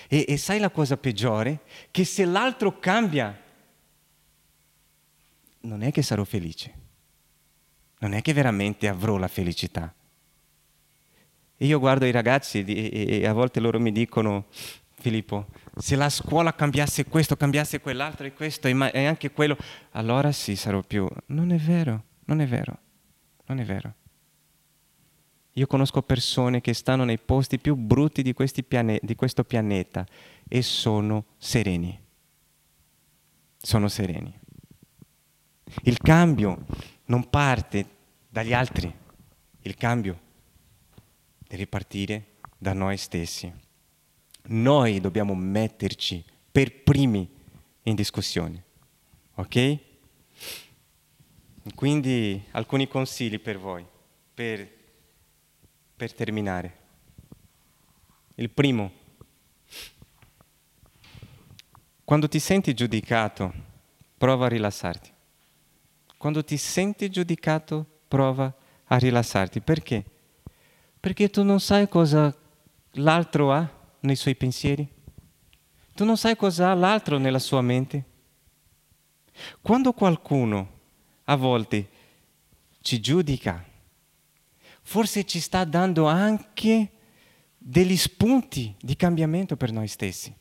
E, 0.07 0.25
e 0.29 0.37
sai 0.37 0.59
la 0.59 0.71
cosa 0.71 0.97
peggiore? 0.97 1.61
Che 1.91 2.05
se 2.05 2.25
l'altro 2.25 2.79
cambia, 2.79 3.37
non 5.61 5.83
è 5.83 5.91
che 5.91 6.03
sarò 6.03 6.25
felice, 6.25 6.73
non 7.99 8.13
è 8.13 8.23
che 8.23 8.33
veramente 8.33 8.87
avrò 8.89 9.17
la 9.17 9.29
felicità. 9.29 9.93
Io 11.59 11.79
guardo 11.81 12.05
i 12.05 12.13
ragazzi 12.13 12.63
e, 12.65 13.21
e 13.21 13.27
a 13.27 13.33
volte 13.33 13.59
loro 13.59 13.81
mi 13.81 13.91
dicono, 13.91 14.47
Filippo, 15.01 15.47
se 15.77 15.97
la 15.97 16.09
scuola 16.09 16.55
cambiasse 16.55 17.05
questo, 17.05 17.37
cambiasse 17.37 17.81
quell'altro 17.81 18.27
e 18.27 18.33
questo 18.33 18.69
e 18.69 19.07
anche 19.07 19.31
quello, 19.33 19.57
allora 19.93 20.31
sì 20.33 20.55
sarò 20.55 20.83
più... 20.83 21.09
Non 21.27 21.51
è 21.51 21.57
vero, 21.57 22.05
non 22.27 22.41
è 22.41 22.47
vero, 22.47 22.79
non 23.47 23.59
è 23.59 23.65
vero. 23.65 23.95
Io 25.59 25.67
conosco 25.67 26.03
persone 26.03 26.61
che 26.61 26.73
stanno 26.73 27.03
nei 27.03 27.19
posti 27.19 27.59
più 27.59 27.75
brutti 27.75 28.23
di, 28.23 28.33
piane- 28.65 29.01
di 29.03 29.17
questo 29.17 29.43
pianeta 29.43 30.07
e 30.47 30.63
sono 30.63 31.25
sereni. 31.37 32.01
Sono 33.57 33.89
sereni. 33.89 34.33
Il 35.83 35.99
cambio 35.99 36.65
non 37.07 37.29
parte 37.29 37.87
dagli 38.29 38.53
altri, 38.53 38.95
il 39.63 39.75
cambio 39.75 40.21
deve 41.39 41.67
partire 41.67 42.37
da 42.57 42.73
noi 42.73 42.97
stessi. 42.97 43.53
Noi 44.51 45.01
dobbiamo 45.01 45.35
metterci 45.35 46.25
per 46.53 46.85
primi 46.85 47.29
in 47.83 47.97
discussione. 47.97 48.65
Ok? 49.35 49.79
Quindi 51.75 52.45
alcuni 52.53 52.87
consigli 52.87 53.41
per 53.41 53.59
voi, 53.59 53.85
per 54.33 54.77
per 55.99 56.15
terminare. 56.15 56.77
Il 58.37 58.51
primo, 58.51 58.93
quando 62.05 62.29
ti 62.29 62.39
senti 62.39 62.73
giudicato, 62.73 63.53
prova 64.17 64.47
a 64.47 64.49
rilassarti. 64.49 65.11
Quando 66.17 66.45
ti 66.45 66.57
senti 66.57 67.11
giudicato, 67.11 67.85
prova 68.07 68.55
a 68.85 68.97
rilassarti. 68.97 69.61
Perché? 69.61 70.05
Perché 71.01 71.31
tu 71.31 71.43
non 71.43 71.59
sai 71.59 71.89
cosa 71.89 72.33
l'altro 72.93 73.53
ha 73.53 73.69
nei 74.01 74.15
suoi 74.17 74.37
pensieri. 74.37 74.89
Tu 75.95 76.05
non 76.05 76.17
sai 76.17 76.37
cosa 76.37 76.71
ha 76.71 76.75
l'altro 76.75 77.19
nella 77.19 77.41
sua 77.41 77.61
mente. 77.61 78.05
Quando 79.61 79.93
qualcuno 79.93 80.77
a 81.25 81.35
volte 81.35 81.89
ci 82.83 83.01
giudica, 83.01 83.68
forse 84.89 85.25
ci 85.25 85.39
sta 85.39 85.65
dando 85.65 86.07
anche 86.07 86.91
degli 87.59 87.95
spunti 87.95 88.75
di 88.81 88.97
cambiamento 88.97 89.55
per 89.55 89.71
noi 89.71 89.87
stessi. 89.87 90.35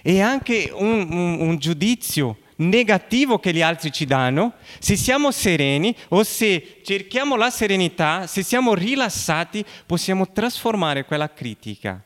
E 0.00 0.20
anche 0.20 0.70
un, 0.72 1.10
un, 1.10 1.40
un 1.40 1.58
giudizio 1.58 2.38
negativo 2.58 3.40
che 3.40 3.52
gli 3.52 3.62
altri 3.62 3.90
ci 3.90 4.04
danno, 4.04 4.54
se 4.78 4.94
siamo 4.94 5.32
sereni 5.32 5.92
o 6.10 6.22
se 6.22 6.80
cerchiamo 6.84 7.34
la 7.34 7.50
serenità, 7.50 8.28
se 8.28 8.44
siamo 8.44 8.74
rilassati, 8.74 9.64
possiamo 9.86 10.30
trasformare 10.30 11.04
quella 11.04 11.32
critica 11.32 12.00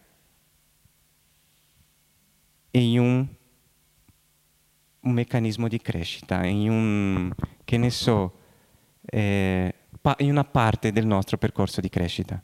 in 2.71 2.99
un 2.99 3.27
un 5.03 5.13
meccanismo 5.13 5.67
di 5.67 5.81
crescita, 5.81 6.45
in 6.45 6.69
un, 6.69 7.33
che 7.65 7.79
ne 7.79 7.89
so, 7.89 8.35
eh, 9.07 9.75
in 10.19 10.31
una 10.31 10.45
parte 10.45 10.93
del 10.93 11.07
nostro 11.07 11.37
percorso 11.37 11.81
di 11.81 11.89
crescita. 11.89 12.41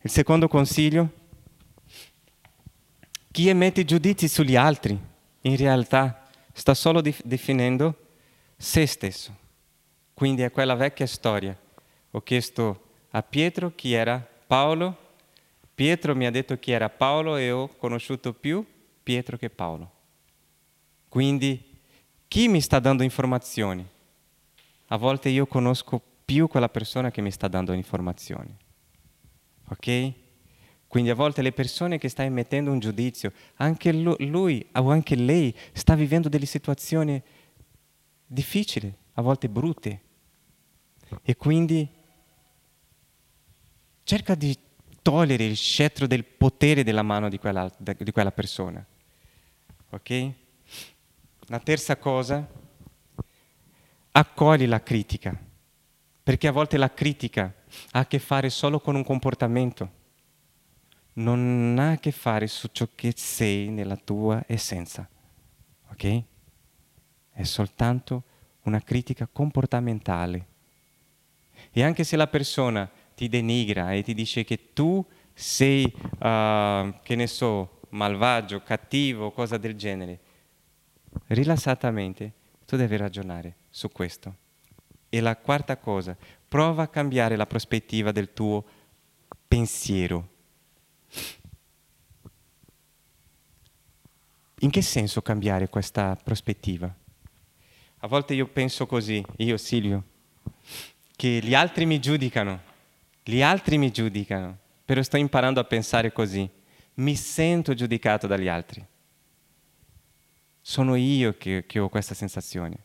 Il 0.00 0.10
secondo 0.10 0.48
consiglio, 0.48 1.22
chi 3.30 3.48
emette 3.48 3.84
giudizi 3.84 4.28
sugli 4.28 4.54
altri 4.54 4.98
in 5.40 5.56
realtà 5.56 6.28
sta 6.52 6.74
solo 6.74 7.00
definendo 7.00 7.96
se 8.56 8.86
stesso. 8.86 9.34
Quindi 10.12 10.42
è 10.42 10.50
quella 10.50 10.74
vecchia 10.74 11.06
storia. 11.06 11.58
Ho 12.10 12.20
chiesto 12.20 12.82
a 13.10 13.22
Pietro 13.22 13.72
chi 13.74 13.92
era 13.92 14.18
Paolo, 14.46 14.96
Pietro 15.74 16.14
mi 16.14 16.26
ha 16.26 16.30
detto 16.30 16.56
chi 16.58 16.70
era 16.70 16.88
Paolo 16.88 17.36
e 17.36 17.50
ho 17.50 17.66
conosciuto 17.66 18.32
più 18.32 18.64
Pietro 19.02 19.36
che 19.36 19.50
Paolo. 19.50 19.90
Quindi 21.08 21.80
chi 22.28 22.48
mi 22.48 22.60
sta 22.60 22.78
dando 22.78 23.02
informazioni? 23.02 23.84
A 24.88 24.96
volte 24.96 25.28
io 25.28 25.46
conosco 25.46 26.00
più 26.24 26.46
quella 26.48 26.68
persona 26.68 27.10
che 27.10 27.20
mi 27.20 27.30
sta 27.30 27.48
dando 27.48 27.72
informazioni. 27.72 28.54
Ok? 29.68 30.12
Quindi 30.86 31.10
a 31.10 31.14
volte 31.14 31.42
le 31.42 31.52
persone 31.52 31.98
che 31.98 32.08
stanno 32.08 32.28
emettendo 32.28 32.70
un 32.70 32.78
giudizio, 32.78 33.32
anche 33.56 33.92
lui 33.92 34.68
o 34.74 34.90
anche 34.90 35.16
lei 35.16 35.54
sta 35.72 35.94
vivendo 35.94 36.28
delle 36.28 36.46
situazioni 36.46 37.20
difficili, 38.26 38.94
a 39.14 39.22
volte 39.22 39.48
brutte. 39.48 40.02
E 41.22 41.36
quindi 41.36 41.88
cerca 44.04 44.34
di 44.34 44.56
togliere 45.02 45.44
il 45.44 45.56
scettro 45.56 46.06
del 46.06 46.24
potere 46.24 46.84
della 46.84 47.02
mano 47.02 47.28
di 47.28 47.38
quella, 47.38 47.70
di 47.76 48.12
quella 48.12 48.32
persona. 48.32 48.84
Ok? 49.90 50.32
La 51.48 51.58
terza 51.58 51.96
cosa, 51.96 52.48
accogli 54.16 54.66
la 54.66 54.82
critica, 54.82 55.36
perché 56.22 56.46
a 56.46 56.52
volte 56.52 56.76
la 56.76 56.92
critica 56.92 57.52
ha 57.92 57.98
a 58.00 58.06
che 58.06 58.20
fare 58.20 58.48
solo 58.48 58.78
con 58.78 58.94
un 58.94 59.02
comportamento, 59.02 60.02
non 61.14 61.76
ha 61.78 61.92
a 61.92 61.96
che 61.96 62.12
fare 62.12 62.46
su 62.46 62.68
ciò 62.70 62.88
che 62.94 63.12
sei 63.16 63.68
nella 63.70 63.96
tua 63.96 64.44
essenza. 64.46 65.08
Ok? 65.90 66.22
È 67.30 67.42
soltanto 67.42 68.22
una 68.62 68.80
critica 68.80 69.28
comportamentale. 69.30 70.46
E 71.72 71.82
anche 71.82 72.04
se 72.04 72.16
la 72.16 72.28
persona 72.28 72.88
ti 73.16 73.28
denigra 73.28 73.92
e 73.92 74.02
ti 74.02 74.14
dice 74.14 74.44
che 74.44 74.72
tu 74.72 75.04
sei, 75.32 75.84
uh, 75.84 77.00
che 77.02 77.16
ne 77.16 77.26
so, 77.26 77.80
malvagio, 77.90 78.62
cattivo, 78.62 79.32
cosa 79.32 79.56
del 79.56 79.74
genere, 79.74 80.20
rilassatamente 81.26 82.32
tu 82.64 82.76
devi 82.76 82.96
ragionare 82.96 83.56
su 83.74 83.90
questo. 83.90 84.36
E 85.08 85.20
la 85.20 85.36
quarta 85.36 85.76
cosa, 85.76 86.16
prova 86.46 86.84
a 86.84 86.88
cambiare 86.88 87.34
la 87.34 87.46
prospettiva 87.46 88.12
del 88.12 88.32
tuo 88.32 88.64
pensiero. 89.48 90.28
In 94.60 94.70
che 94.70 94.82
senso 94.82 95.22
cambiare 95.22 95.68
questa 95.68 96.16
prospettiva? 96.22 96.94
A 97.98 98.06
volte 98.06 98.34
io 98.34 98.46
penso 98.46 98.86
così, 98.86 99.24
io 99.38 99.56
Silvio, 99.56 100.04
che 101.16 101.40
gli 101.42 101.54
altri 101.54 101.86
mi 101.86 101.98
giudicano 101.98 102.72
gli 103.26 103.40
altri 103.40 103.78
mi 103.78 103.90
giudicano, 103.90 104.58
però 104.84 105.02
sto 105.02 105.16
imparando 105.16 105.58
a 105.58 105.64
pensare 105.64 106.12
così. 106.12 106.48
Mi 106.96 107.16
sento 107.16 107.72
giudicato 107.72 108.26
dagli 108.26 108.48
altri. 108.48 108.84
Sono 110.60 110.94
io 110.94 111.34
che, 111.38 111.64
che 111.66 111.78
ho 111.78 111.88
questa 111.88 112.12
sensazione. 112.12 112.76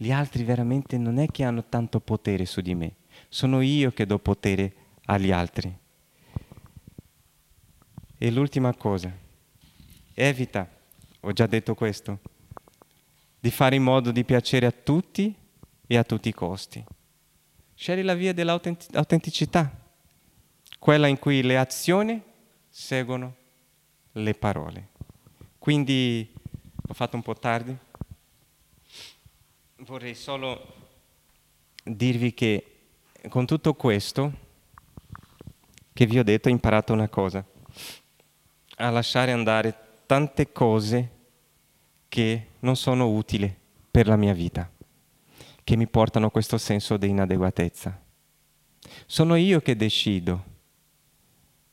Gli 0.00 0.12
altri 0.12 0.44
veramente 0.44 0.96
non 0.96 1.18
è 1.18 1.26
che 1.26 1.42
hanno 1.42 1.64
tanto 1.68 1.98
potere 1.98 2.46
su 2.46 2.60
di 2.60 2.72
me, 2.76 2.94
sono 3.28 3.60
io 3.60 3.90
che 3.90 4.06
do 4.06 4.20
potere 4.20 4.72
agli 5.06 5.32
altri. 5.32 5.76
E 8.16 8.30
l'ultima 8.30 8.72
cosa, 8.74 9.12
evita, 10.14 10.70
ho 11.18 11.32
già 11.32 11.46
detto 11.46 11.74
questo, 11.74 12.20
di 13.40 13.50
fare 13.50 13.74
in 13.74 13.82
modo 13.82 14.12
di 14.12 14.24
piacere 14.24 14.66
a 14.66 14.70
tutti 14.70 15.34
e 15.84 15.96
a 15.96 16.04
tutti 16.04 16.28
i 16.28 16.34
costi. 16.34 16.84
Scegli 17.74 18.02
la 18.02 18.14
via 18.14 18.32
dell'autenticità, 18.32 19.68
quella 20.78 21.08
in 21.08 21.18
cui 21.18 21.42
le 21.42 21.58
azioni 21.58 22.22
seguono 22.68 23.34
le 24.12 24.34
parole. 24.34 24.90
Quindi 25.58 26.32
ho 26.86 26.94
fatto 26.94 27.16
un 27.16 27.22
po' 27.22 27.34
tardi. 27.34 27.76
Vorrei 29.82 30.16
solo 30.16 30.74
dirvi 31.84 32.34
che 32.34 32.78
con 33.28 33.46
tutto 33.46 33.74
questo 33.74 34.32
che 35.92 36.04
vi 36.04 36.18
ho 36.18 36.24
detto 36.24 36.48
ho 36.48 36.50
imparato 36.50 36.92
una 36.92 37.08
cosa, 37.08 37.44
a 38.76 38.90
lasciare 38.90 39.30
andare 39.30 39.74
tante 40.06 40.50
cose 40.50 41.10
che 42.08 42.46
non 42.60 42.74
sono 42.74 43.08
utili 43.08 43.54
per 43.88 44.08
la 44.08 44.16
mia 44.16 44.32
vita 44.32 44.68
che 45.62 45.76
mi 45.76 45.86
portano 45.86 46.26
a 46.26 46.30
questo 46.30 46.58
senso 46.58 46.96
di 46.96 47.08
inadeguatezza. 47.08 48.02
Sono 49.06 49.36
io 49.36 49.60
che 49.60 49.76
decido 49.76 50.44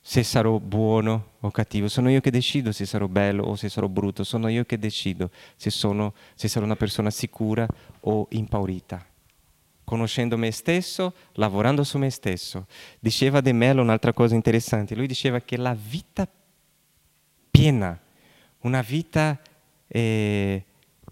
se 0.08 0.22
sarò 0.22 0.60
buono 0.60 1.32
o 1.40 1.50
cattivo, 1.50 1.88
sono 1.88 2.12
io 2.12 2.22
che 2.22 2.30
decido 2.30 2.72
se 2.72 2.86
sarò 2.86 3.08
bello 3.08 3.42
o 3.42 3.56
se 3.56 3.70
sarò 3.70 3.88
brutto, 3.88 4.24
sono 4.24 4.50
io 4.50 4.64
che 4.64 4.78
decido 4.78 5.32
se, 5.56 5.72
sono, 5.72 6.14
se 6.36 6.48
sarò 6.48 6.64
una 6.64 6.76
persona 6.76 7.10
sicura 7.10 7.66
o 8.02 8.28
impaurita. 8.30 9.04
Conoscendo 9.84 10.38
me 10.38 10.52
stesso, 10.52 11.12
lavorando 11.34 11.84
su 11.84 11.98
me 11.98 12.12
stesso. 12.12 12.68
Diceva 13.00 13.42
De 13.42 13.52
Mello 13.52 13.82
un'altra 13.82 14.14
cosa 14.14 14.36
interessante, 14.36 14.94
lui 14.94 15.08
diceva 15.08 15.40
che 15.40 15.58
la 15.58 15.74
vita 15.74 16.28
piena, 17.50 18.00
una 18.60 18.82
vita 18.82 19.42
eh, 19.88 20.66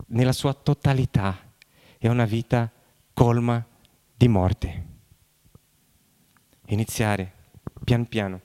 nella 0.10 0.34
sua 0.34 0.54
totalità, 0.54 1.40
è 1.98 2.08
una 2.10 2.26
vita 2.26 2.72
colma 3.12 3.66
di 4.16 4.28
morte. 4.28 4.86
Iniziare 6.68 7.42
pian 7.84 8.08
piano 8.08 8.42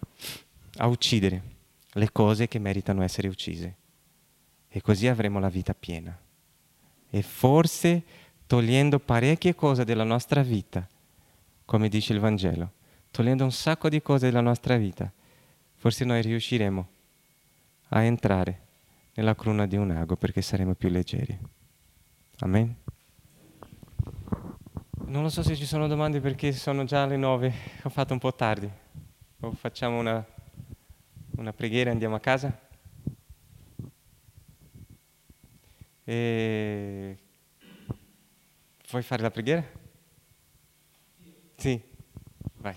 a 0.79 0.87
uccidere 0.87 1.43
le 1.93 2.13
cose 2.13 2.49
che 2.49 2.59
meritano 2.59 3.03
essere 3.03 3.29
uccise 3.29 3.77
e 4.69 4.81
così 4.81 5.07
avremo 5.07 5.39
la 5.39 5.49
vita 5.49 5.75
piena. 5.75 6.17
E 7.11 7.23
forse 7.23 8.03
togliendo 8.47 8.99
parecchie 8.99 9.55
cose 9.55 9.85
della 9.85 10.05
nostra 10.05 10.43
vita, 10.43 10.87
come 11.65 11.89
dice 11.89 12.13
il 12.13 12.21
Vangelo, 12.21 12.73
togliendo 13.11 13.45
un 13.45 13.53
sacco 13.53 13.89
di 13.89 14.01
cose 14.03 14.27
della 14.27 14.41
nostra 14.41 14.77
vita, 14.77 15.11
forse 15.75 16.05
noi 16.05 16.23
riusciremo 16.23 16.89
a 17.91 18.03
entrare 18.03 18.67
nella 19.15 19.35
cruna 19.35 19.67
di 19.67 19.77
un 19.77 19.91
ago 19.91 20.17
perché 20.17 20.43
saremo 20.43 20.75
più 20.75 20.89
leggeri. 20.89 21.39
Amen. 22.41 22.77
Non 25.07 25.23
lo 25.23 25.29
so 25.31 25.43
se 25.43 25.57
ci 25.57 25.65
sono 25.65 25.87
domande 25.87 26.21
perché 26.21 26.53
sono 26.53 26.85
già 26.85 27.07
le 27.07 27.17
nove, 27.17 27.53
ho 27.83 27.89
fatto 27.89 28.13
un 28.13 28.19
po' 28.19 28.35
tardi. 28.35 28.71
O 29.41 29.53
facciamo 29.53 29.99
una, 29.99 30.27
una 31.37 31.53
preghiera 31.53 31.91
e 31.91 31.93
andiamo 31.93 32.17
a 32.17 32.21
casa? 32.21 32.61
E... 36.05 37.19
Vuoi 38.91 39.03
fare 39.03 39.23
la 39.23 39.31
preghiera? 39.31 39.65
Sì, 41.57 41.81
vai. 42.57 42.75